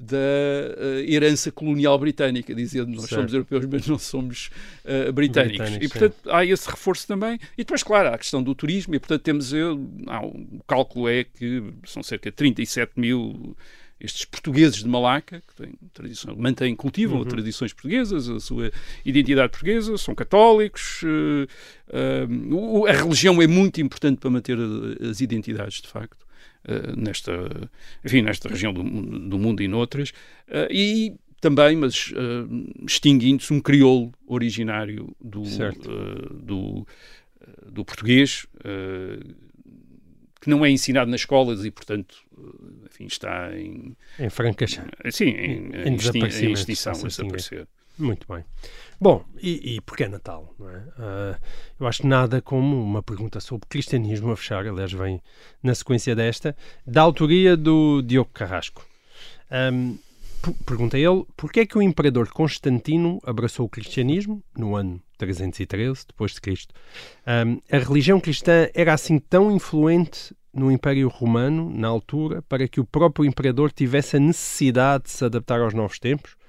[0.00, 3.16] da uh, herança colonial britânica, dizendo nós certo.
[3.16, 4.50] somos europeus, mas não somos
[4.82, 5.58] uh, britânicos.
[5.58, 5.86] britânicos.
[5.86, 6.30] E, portanto, sim.
[6.32, 7.38] há esse reforço também.
[7.52, 9.52] E depois, claro, há a questão do turismo, e, portanto, temos.
[9.52, 13.54] Eu, ah, o cálculo é que são cerca de 37 mil
[14.00, 17.24] estes portugueses de Malaca, que têm tradição, mantêm, cultivam uhum.
[17.26, 18.72] tradições portuguesas, a sua
[19.04, 21.02] identidade portuguesa, são católicos.
[21.02, 21.46] Uh,
[21.92, 24.56] uh, a religião é muito importante para manter
[25.10, 26.29] as identidades, de facto.
[26.62, 27.32] Eh, nesta,
[28.04, 30.10] enfim, nesta região do, do mundo e noutras,
[30.48, 35.42] uh, e também, mas uh, extinguindo-se um crioulo originário do,
[36.30, 36.86] do,
[37.66, 38.46] do, português,
[40.38, 42.14] que não é ensinado nas escolas e, portanto,
[42.84, 43.96] enfim, está em...
[44.18, 44.78] Em francas...
[45.10, 47.66] Sim, em, em, em, em extinção, a desaparecer.
[48.00, 48.44] Muito bem.
[48.98, 50.54] Bom, e, e porquê Natal?
[50.58, 50.78] Não é?
[50.78, 51.38] Uh,
[51.80, 55.22] eu acho nada como uma pergunta sobre cristianismo a fechar, aliás, vem
[55.62, 58.84] na sequência desta, da autoria do Diogo Carrasco.
[59.50, 59.98] Um,
[60.64, 66.32] pergunta ele, porquê é que o imperador Constantino abraçou o cristianismo no ano 313 depois
[66.32, 66.74] de Cristo?
[67.26, 72.80] Um, a religião cristã era assim tão influente no Império Romano, na altura, para que
[72.80, 76.39] o próprio imperador tivesse a necessidade de se adaptar aos novos tempos?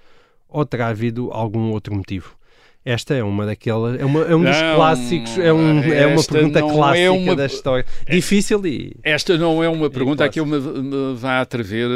[0.51, 2.35] Ou terá havido algum outro motivo?
[2.83, 6.23] Esta é uma daquelas, é, uma, é um dos não, clássicos, é, um, é uma
[6.23, 7.85] pergunta é clássica é uma, da história.
[8.09, 8.95] Difícil e.
[9.03, 11.87] Esta não é uma pergunta a que eu me, me vá atrever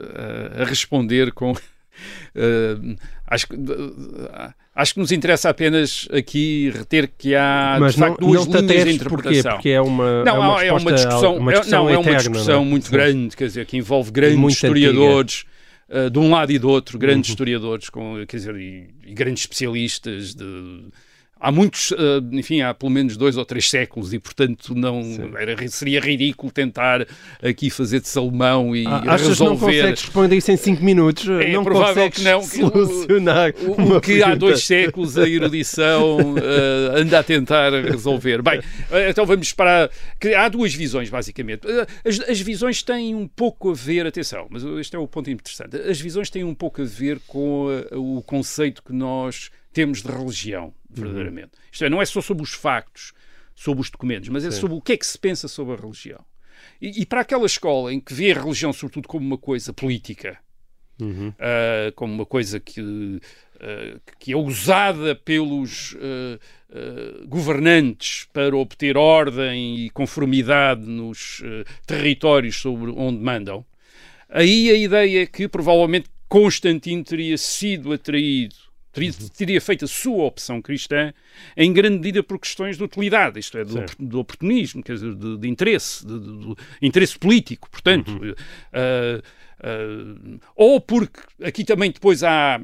[0.00, 1.52] a, a responder com.
[1.52, 2.96] Uh,
[3.26, 3.54] acho que.
[3.54, 8.46] Uh, acho que nos interessa apenas aqui reter que há Mas de facto não, duas
[8.46, 9.42] não linhas de interpretação.
[9.42, 9.54] Porquê?
[9.56, 12.54] Porque é uma, não, é uma, é uma discussão, uma discussão, não, é uma discussão
[12.60, 12.64] não?
[12.64, 12.92] muito Sim.
[12.92, 15.40] grande, quer dizer, que envolve grandes historiadores.
[15.40, 15.49] Antiga
[15.90, 17.34] uh, de um lado e do outro, grandes uhum.
[17.34, 20.84] historiadores com, quer dizer, e, e, grandes especialistas de
[21.40, 25.00] há muitos, uh, enfim, há pelo menos dois ou três séculos e, portanto, não
[25.38, 27.06] era, seria ridículo tentar
[27.42, 29.50] aqui fazer de salmão e ah, achas resolver.
[29.50, 31.26] não consegues responder isso em cinco minutos?
[31.28, 32.42] É não provável que não.
[32.42, 38.42] Solucionar o, o que há dois séculos a erudição uh, anda a tentar resolver.
[38.42, 38.60] Bem,
[39.08, 39.90] então vamos para.
[40.36, 41.66] Há duas visões, basicamente.
[42.04, 45.76] As, as visões têm um pouco a ver, atenção, mas este é o ponto interessante.
[45.76, 50.74] As visões têm um pouco a ver com o conceito que nós temos de religião,
[50.92, 51.52] verdadeiramente.
[51.56, 51.68] Uhum.
[51.72, 53.12] Isto é, não é só sobre os factos,
[53.54, 54.60] sobre os documentos, mas é Sim.
[54.60, 56.24] sobre o que é que se pensa sobre a religião.
[56.80, 60.38] E, e, para aquela escola em que vê a religião, sobretudo, como uma coisa política,
[61.00, 61.28] uhum.
[61.28, 66.38] uh, como uma coisa que, uh, que é usada pelos uh,
[67.26, 71.42] governantes para obter ordem e conformidade nos
[71.84, 73.64] territórios sobre onde mandam,
[74.28, 80.24] aí a ideia é que provavelmente Constantino teria sido atraído teria, teria feito a sua
[80.24, 81.12] opção cristã
[81.56, 85.38] em grande medida por questões de utilidade, isto é, do, do oportunismo, quer dizer, de,
[85.38, 88.10] de interesse, de, de, de, interesse político, portanto.
[88.10, 88.30] Uhum.
[88.30, 92.60] Uh, uh, ou porque aqui também depois há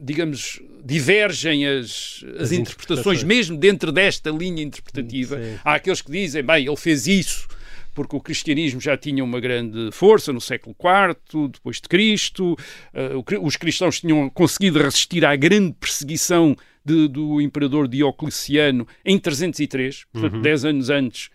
[0.00, 5.36] digamos, divergem as, as, as interpretações, interpretações, mesmo dentro desta linha interpretativa.
[5.36, 5.58] Sim.
[5.64, 7.48] Há aqueles que dizem, bem, ele fez isso
[7.98, 12.52] porque o cristianismo já tinha uma grande força no século IV, depois de Cristo,
[12.94, 20.04] uh, os cristãos tinham conseguido resistir à grande perseguição de, do imperador Diocleciano em 303,
[20.12, 20.42] portanto, uhum.
[20.42, 21.28] dez anos antes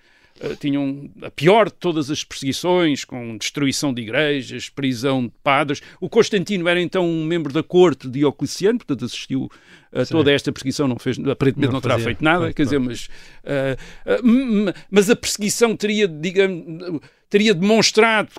[0.59, 5.81] tinham a pior de todas as perseguições, com destruição de igrejas, prisão de padres.
[5.99, 9.49] O Constantino era então um membro da corte de Diocleciano, portanto assistiu
[9.91, 13.07] a toda esta perseguição, não fez, aparentemente não, não terá feito nada, quer dizer, mas,
[13.43, 18.29] uh, mas a perseguição teria, digamos, teria demonstrado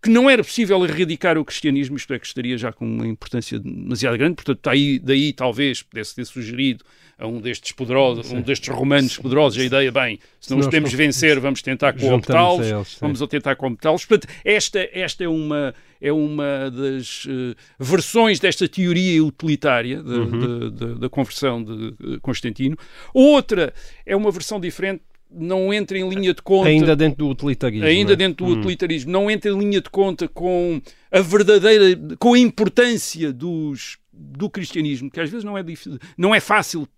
[0.00, 3.58] que não era possível erradicar o cristianismo, isto é, que estaria já com uma importância
[3.58, 6.84] demasiado grande, portanto, daí, daí talvez pudesse ter sugerido
[7.18, 10.92] a um destes poderosos, um destes romanos poderosos, a ideia, bem, se não os podemos
[10.92, 14.04] vencer, vamos tentar cooptá-los, vamos tentar cooptá-los.
[14.04, 20.70] Portanto, esta, esta é uma, é uma das uh, versões desta teoria utilitária de, uhum.
[20.96, 22.76] da conversão de eh, Constantino.
[23.12, 23.74] Outra
[24.06, 26.68] é uma versão diferente não entra em linha de conta.
[26.68, 27.86] Ainda dentro do utilitarismo.
[27.86, 28.16] Ainda é?
[28.16, 28.58] dentro do hum.
[28.58, 29.12] utilitarismo.
[29.12, 32.16] Não entra em linha de conta com a verdadeira.
[32.18, 36.88] com a importância dos, do cristianismo, que às vezes não é, difícil, não é fácil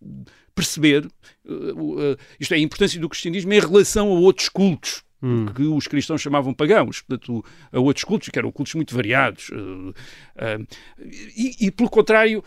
[0.54, 1.06] perceber.
[1.44, 5.02] Uh, uh, isto é, a importância do cristianismo em relação a outros cultos.
[5.22, 5.44] Hum.
[5.54, 9.50] que os cristãos chamavam pagãos, portanto, a outros cultos, que eram cultos muito variados.
[9.50, 9.94] Uh,
[11.36, 12.42] e, e, pelo contrário,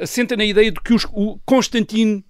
[0.00, 2.22] assenta na ideia de que os, o Constantino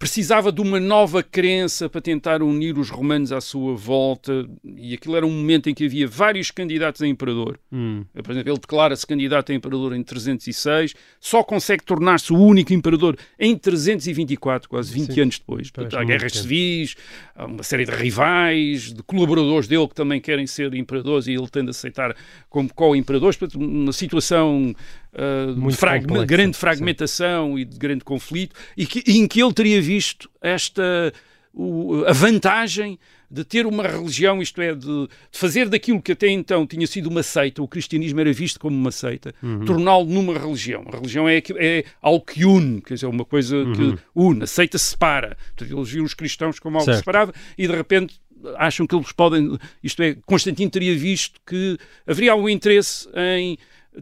[0.00, 5.14] precisava de uma nova crença para tentar unir os romanos à sua volta, e aquilo
[5.14, 7.60] era um momento em que havia vários candidatos a imperador.
[7.70, 8.06] Hum.
[8.14, 13.14] Por exemplo, ele declara-se candidato a imperador em 306, só consegue tornar-se o único imperador
[13.38, 15.20] em 324, quase 20 Sim.
[15.20, 15.70] anos depois.
[15.94, 16.96] Há guerras civis,
[17.36, 21.48] há uma série de rivais, de colaboradores dele que também querem ser imperadores e ele
[21.48, 22.16] tende a aceitar
[22.48, 23.36] como co-imperadores.
[23.36, 24.74] Portanto, uma situação
[25.12, 27.60] uh, de frag grande fragmentação sim.
[27.60, 31.12] e de grande conflito, e, que, em que ele teria visto esta
[31.52, 32.96] o, a vantagem
[33.28, 37.08] de ter uma religião, isto é, de, de, fazer daquilo que até então tinha sido
[37.08, 39.64] uma seita, o cristianismo era visto como uma seita, uhum.
[39.64, 40.84] torná-lo numa religião.
[40.86, 43.72] A religião é, é algo que une, quer dizer, uma coisa uhum.
[43.72, 45.36] que une, a seita separa.
[45.56, 46.98] Portanto, eles viam os cristãos como algo certo.
[46.98, 48.20] separado e de repente
[48.56, 51.76] acham que eles podem, isto é, Constantino teria visto que
[52.06, 53.58] haveria algum interesse em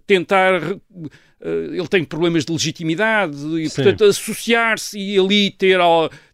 [0.07, 0.61] tentar.
[1.41, 3.77] Eh, ele tem problemas de legitimidade e, Sim.
[3.77, 5.79] portanto, associar-se e ali ter,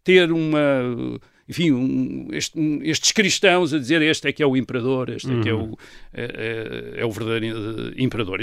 [0.03, 4.57] ter uma enfim, um, este, um, estes cristãos a dizer este é que é o
[4.57, 5.41] imperador, este uhum.
[5.41, 5.77] é que é o, uhum.
[6.13, 8.41] é, é, é o verdadeiro eh, imperador.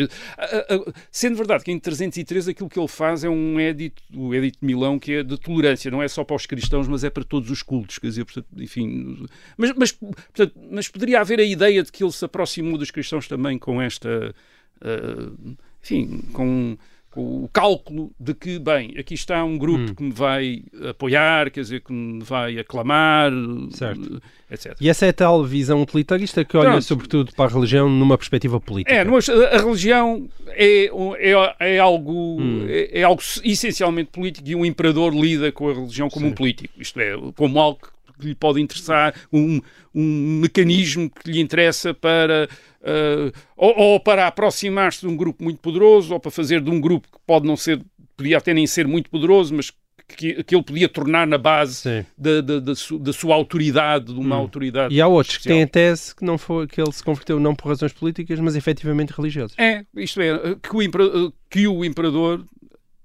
[1.12, 4.66] Sendo verdade que em 313 aquilo que ele faz é um edito, o edito de
[4.66, 7.50] Milão, que é de tolerância, não é só para os cristãos, mas é para todos
[7.50, 9.26] os cultos, quer dizer, portanto, enfim,
[9.58, 13.28] mas, mas, portanto, mas poderia haver a ideia de que ele se aproximou dos cristãos
[13.28, 14.36] também com esta
[14.82, 16.78] uh, enfim, com,
[17.10, 19.96] com, o cálculo de que, bem, aqui está um grupo hum.
[19.96, 23.32] que me vai apoiar, quer dizer, que me vai aclamar,
[23.72, 24.22] certo.
[24.50, 24.76] etc.
[24.80, 26.84] E essa é a tal visão utilitarista que olha Pronto.
[26.84, 28.94] sobretudo para a religião numa perspectiva política.
[28.94, 30.86] É, a religião é,
[31.20, 32.66] é, é algo, hum.
[32.68, 36.74] é, é, algo essencialmente político e um imperador lida com a religião como um político,
[36.78, 39.62] isto é, como algo que lhe pode interessar, um,
[39.94, 42.48] um mecanismo que lhe interessa para
[42.82, 46.80] uh, ou, ou, para aproximar-se de um grupo muito poderoso, ou para fazer de um
[46.80, 47.82] grupo que pode não ser,
[48.16, 49.72] podia até nem ser muito poderoso, mas
[50.16, 54.20] que, que ele podia tornar na base da, da, da, su, da, sua autoridade, de
[54.20, 54.40] uma hum.
[54.40, 54.94] autoridade.
[54.94, 55.44] E há outros social.
[55.44, 58.40] que têm a tese que, não foi, que ele se converteu não por razões políticas,
[58.40, 59.58] mas efetivamente religiosas.
[59.58, 62.44] É, isto é, que o, que o imperador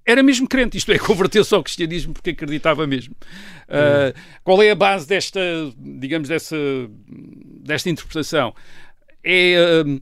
[0.07, 3.15] era mesmo crente, isto é, converteu-se ao cristianismo porque acreditava mesmo.
[3.69, 5.41] Uh, qual é a base desta,
[5.77, 6.57] digamos, dessa,
[7.65, 8.55] desta interpretação?
[9.25, 10.01] É uh,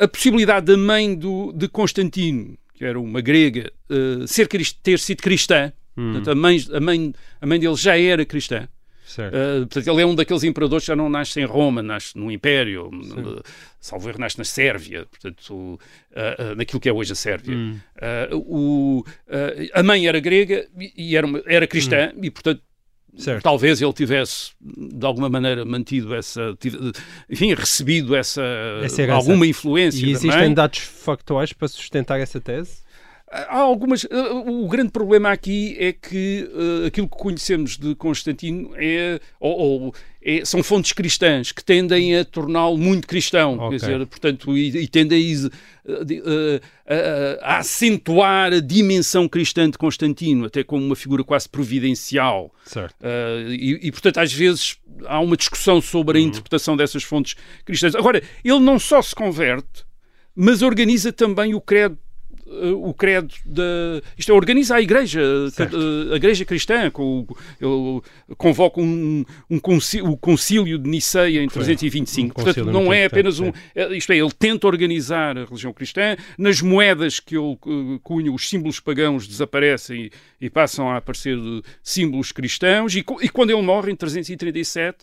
[0.00, 5.22] a possibilidade da mãe do, de Constantino, que era uma grega, uh, ser, ter sido
[5.22, 6.14] cristã, hum.
[6.14, 8.68] portanto, a, mãe, a, mãe, a mãe dele já era cristã,
[9.18, 12.30] Uh, portanto, ele é um daqueles imperadores que já não nasce em Roma, nasce no
[12.30, 13.42] Império, uh,
[13.80, 17.56] salvo erro, nasce na Sérvia, portanto, uh, uh, naquilo que é hoje a Sérvia.
[17.56, 17.78] Hum.
[18.32, 19.04] o,
[19.74, 22.20] a mãe era grega e era, era cristã, hum.
[22.22, 22.62] e portanto.
[23.18, 23.42] Certo.
[23.42, 26.56] Talvez ele tivesse, de alguma maneira, mantido essa.
[27.28, 28.40] Enfim, recebido essa.
[28.84, 30.06] essa alguma influência.
[30.06, 32.84] E existem dados factuais para sustentar essa tese?
[33.30, 34.04] Há algumas.
[34.04, 39.56] Eh, o grande problema aqui é que uh, aquilo que conhecemos de Constantino é, ou,
[39.56, 43.78] ou é, são fontes cristãs que tendem a torná-lo muito cristão, okay.
[43.78, 45.32] quer dizer, portanto, e, e tendem
[45.86, 52.52] a, a, a, acentuar a dimensão cristã de Constantino, até como uma figura quase providencial.
[52.64, 52.96] Certo.
[53.00, 54.76] Uh, e, e, portanto, às vezes
[55.06, 56.26] há uma discussão sobre a uhum.
[56.26, 57.94] interpretação dessas fontes cristãs.
[57.94, 59.84] Agora, ele não só se converte,
[60.34, 61.96] mas organiza também o credo
[62.74, 63.62] o credo da.
[64.18, 67.26] Isto é, organiza a Igreja, a, a Igreja Cristã, com,
[67.60, 68.02] ele
[68.36, 72.40] convoca um, um concílio, o concílio de Niceia em 325.
[72.40, 73.52] Um Portanto, não é apenas um.
[73.74, 76.16] É, isto é, ele tenta organizar a religião cristã.
[76.36, 77.56] Nas moedas que ele
[78.02, 80.06] cunha, os símbolos pagãos desaparecem
[80.40, 81.38] e, e passam a aparecer
[81.82, 82.94] símbolos cristãos.
[82.94, 84.98] E, e quando ele morre, em 337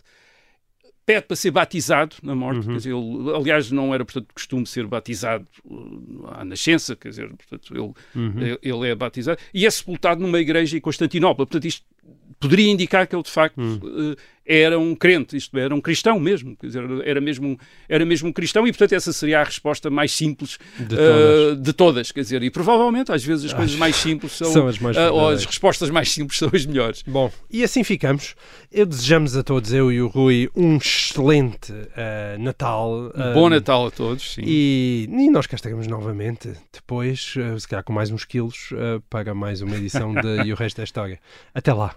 [1.08, 2.72] pede para ser batizado na morte, uhum.
[2.72, 7.30] quer dizer, ele, aliás, não era, portanto, costume ser batizado uh, à nascença, quer dizer,
[7.30, 8.58] portanto, ele, uhum.
[8.62, 11.82] ele é batizado, e é sepultado numa igreja em Constantinopla, portanto, isto
[12.38, 14.14] poderia indicar que ele, de facto, uhum
[14.48, 18.06] era um crente, isto é, era um cristão mesmo, quer dizer, era mesmo, um, era
[18.06, 21.72] mesmo um cristão e, portanto, essa seria a resposta mais simples de todas, uh, de
[21.74, 24.96] todas quer dizer, e provavelmente, às vezes, as coisas mais simples são, são as, mais
[24.96, 27.02] uh, ou as respostas mais simples são as melhores.
[27.06, 28.34] Bom, e assim ficamos.
[28.72, 33.12] Eu desejamos a todos, eu e o Rui, um excelente uh, Natal.
[33.14, 34.42] Um bom Natal a todos, sim.
[34.46, 38.70] E, e nós cá estaremos novamente, depois, se calhar com mais uns quilos,
[39.10, 41.20] para mais uma edição de E o Resto da História.
[41.54, 41.94] Até lá.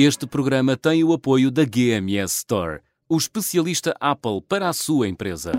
[0.00, 2.78] Este programa tem o apoio da GMS Store,
[3.08, 5.50] o especialista Apple para a sua empresa.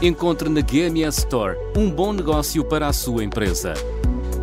[0.00, 3.74] Encontre na GMS Store um bom negócio para a sua empresa.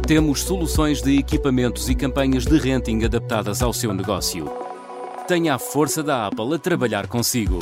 [0.05, 4.45] Temos soluções de equipamentos e campanhas de renting adaptadas ao seu negócio.
[5.25, 7.59] Tenha a força da Apple a trabalhar consigo.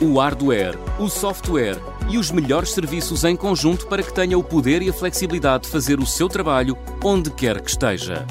[0.00, 1.76] O hardware, o software
[2.08, 5.70] e os melhores serviços em conjunto para que tenha o poder e a flexibilidade de
[5.70, 8.26] fazer o seu trabalho onde quer que esteja.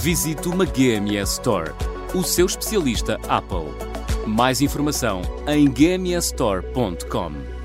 [0.00, 1.72] Visite uma GMS Store,
[2.14, 3.72] o seu especialista Apple.
[4.26, 7.59] Mais informação em gmsstore.com.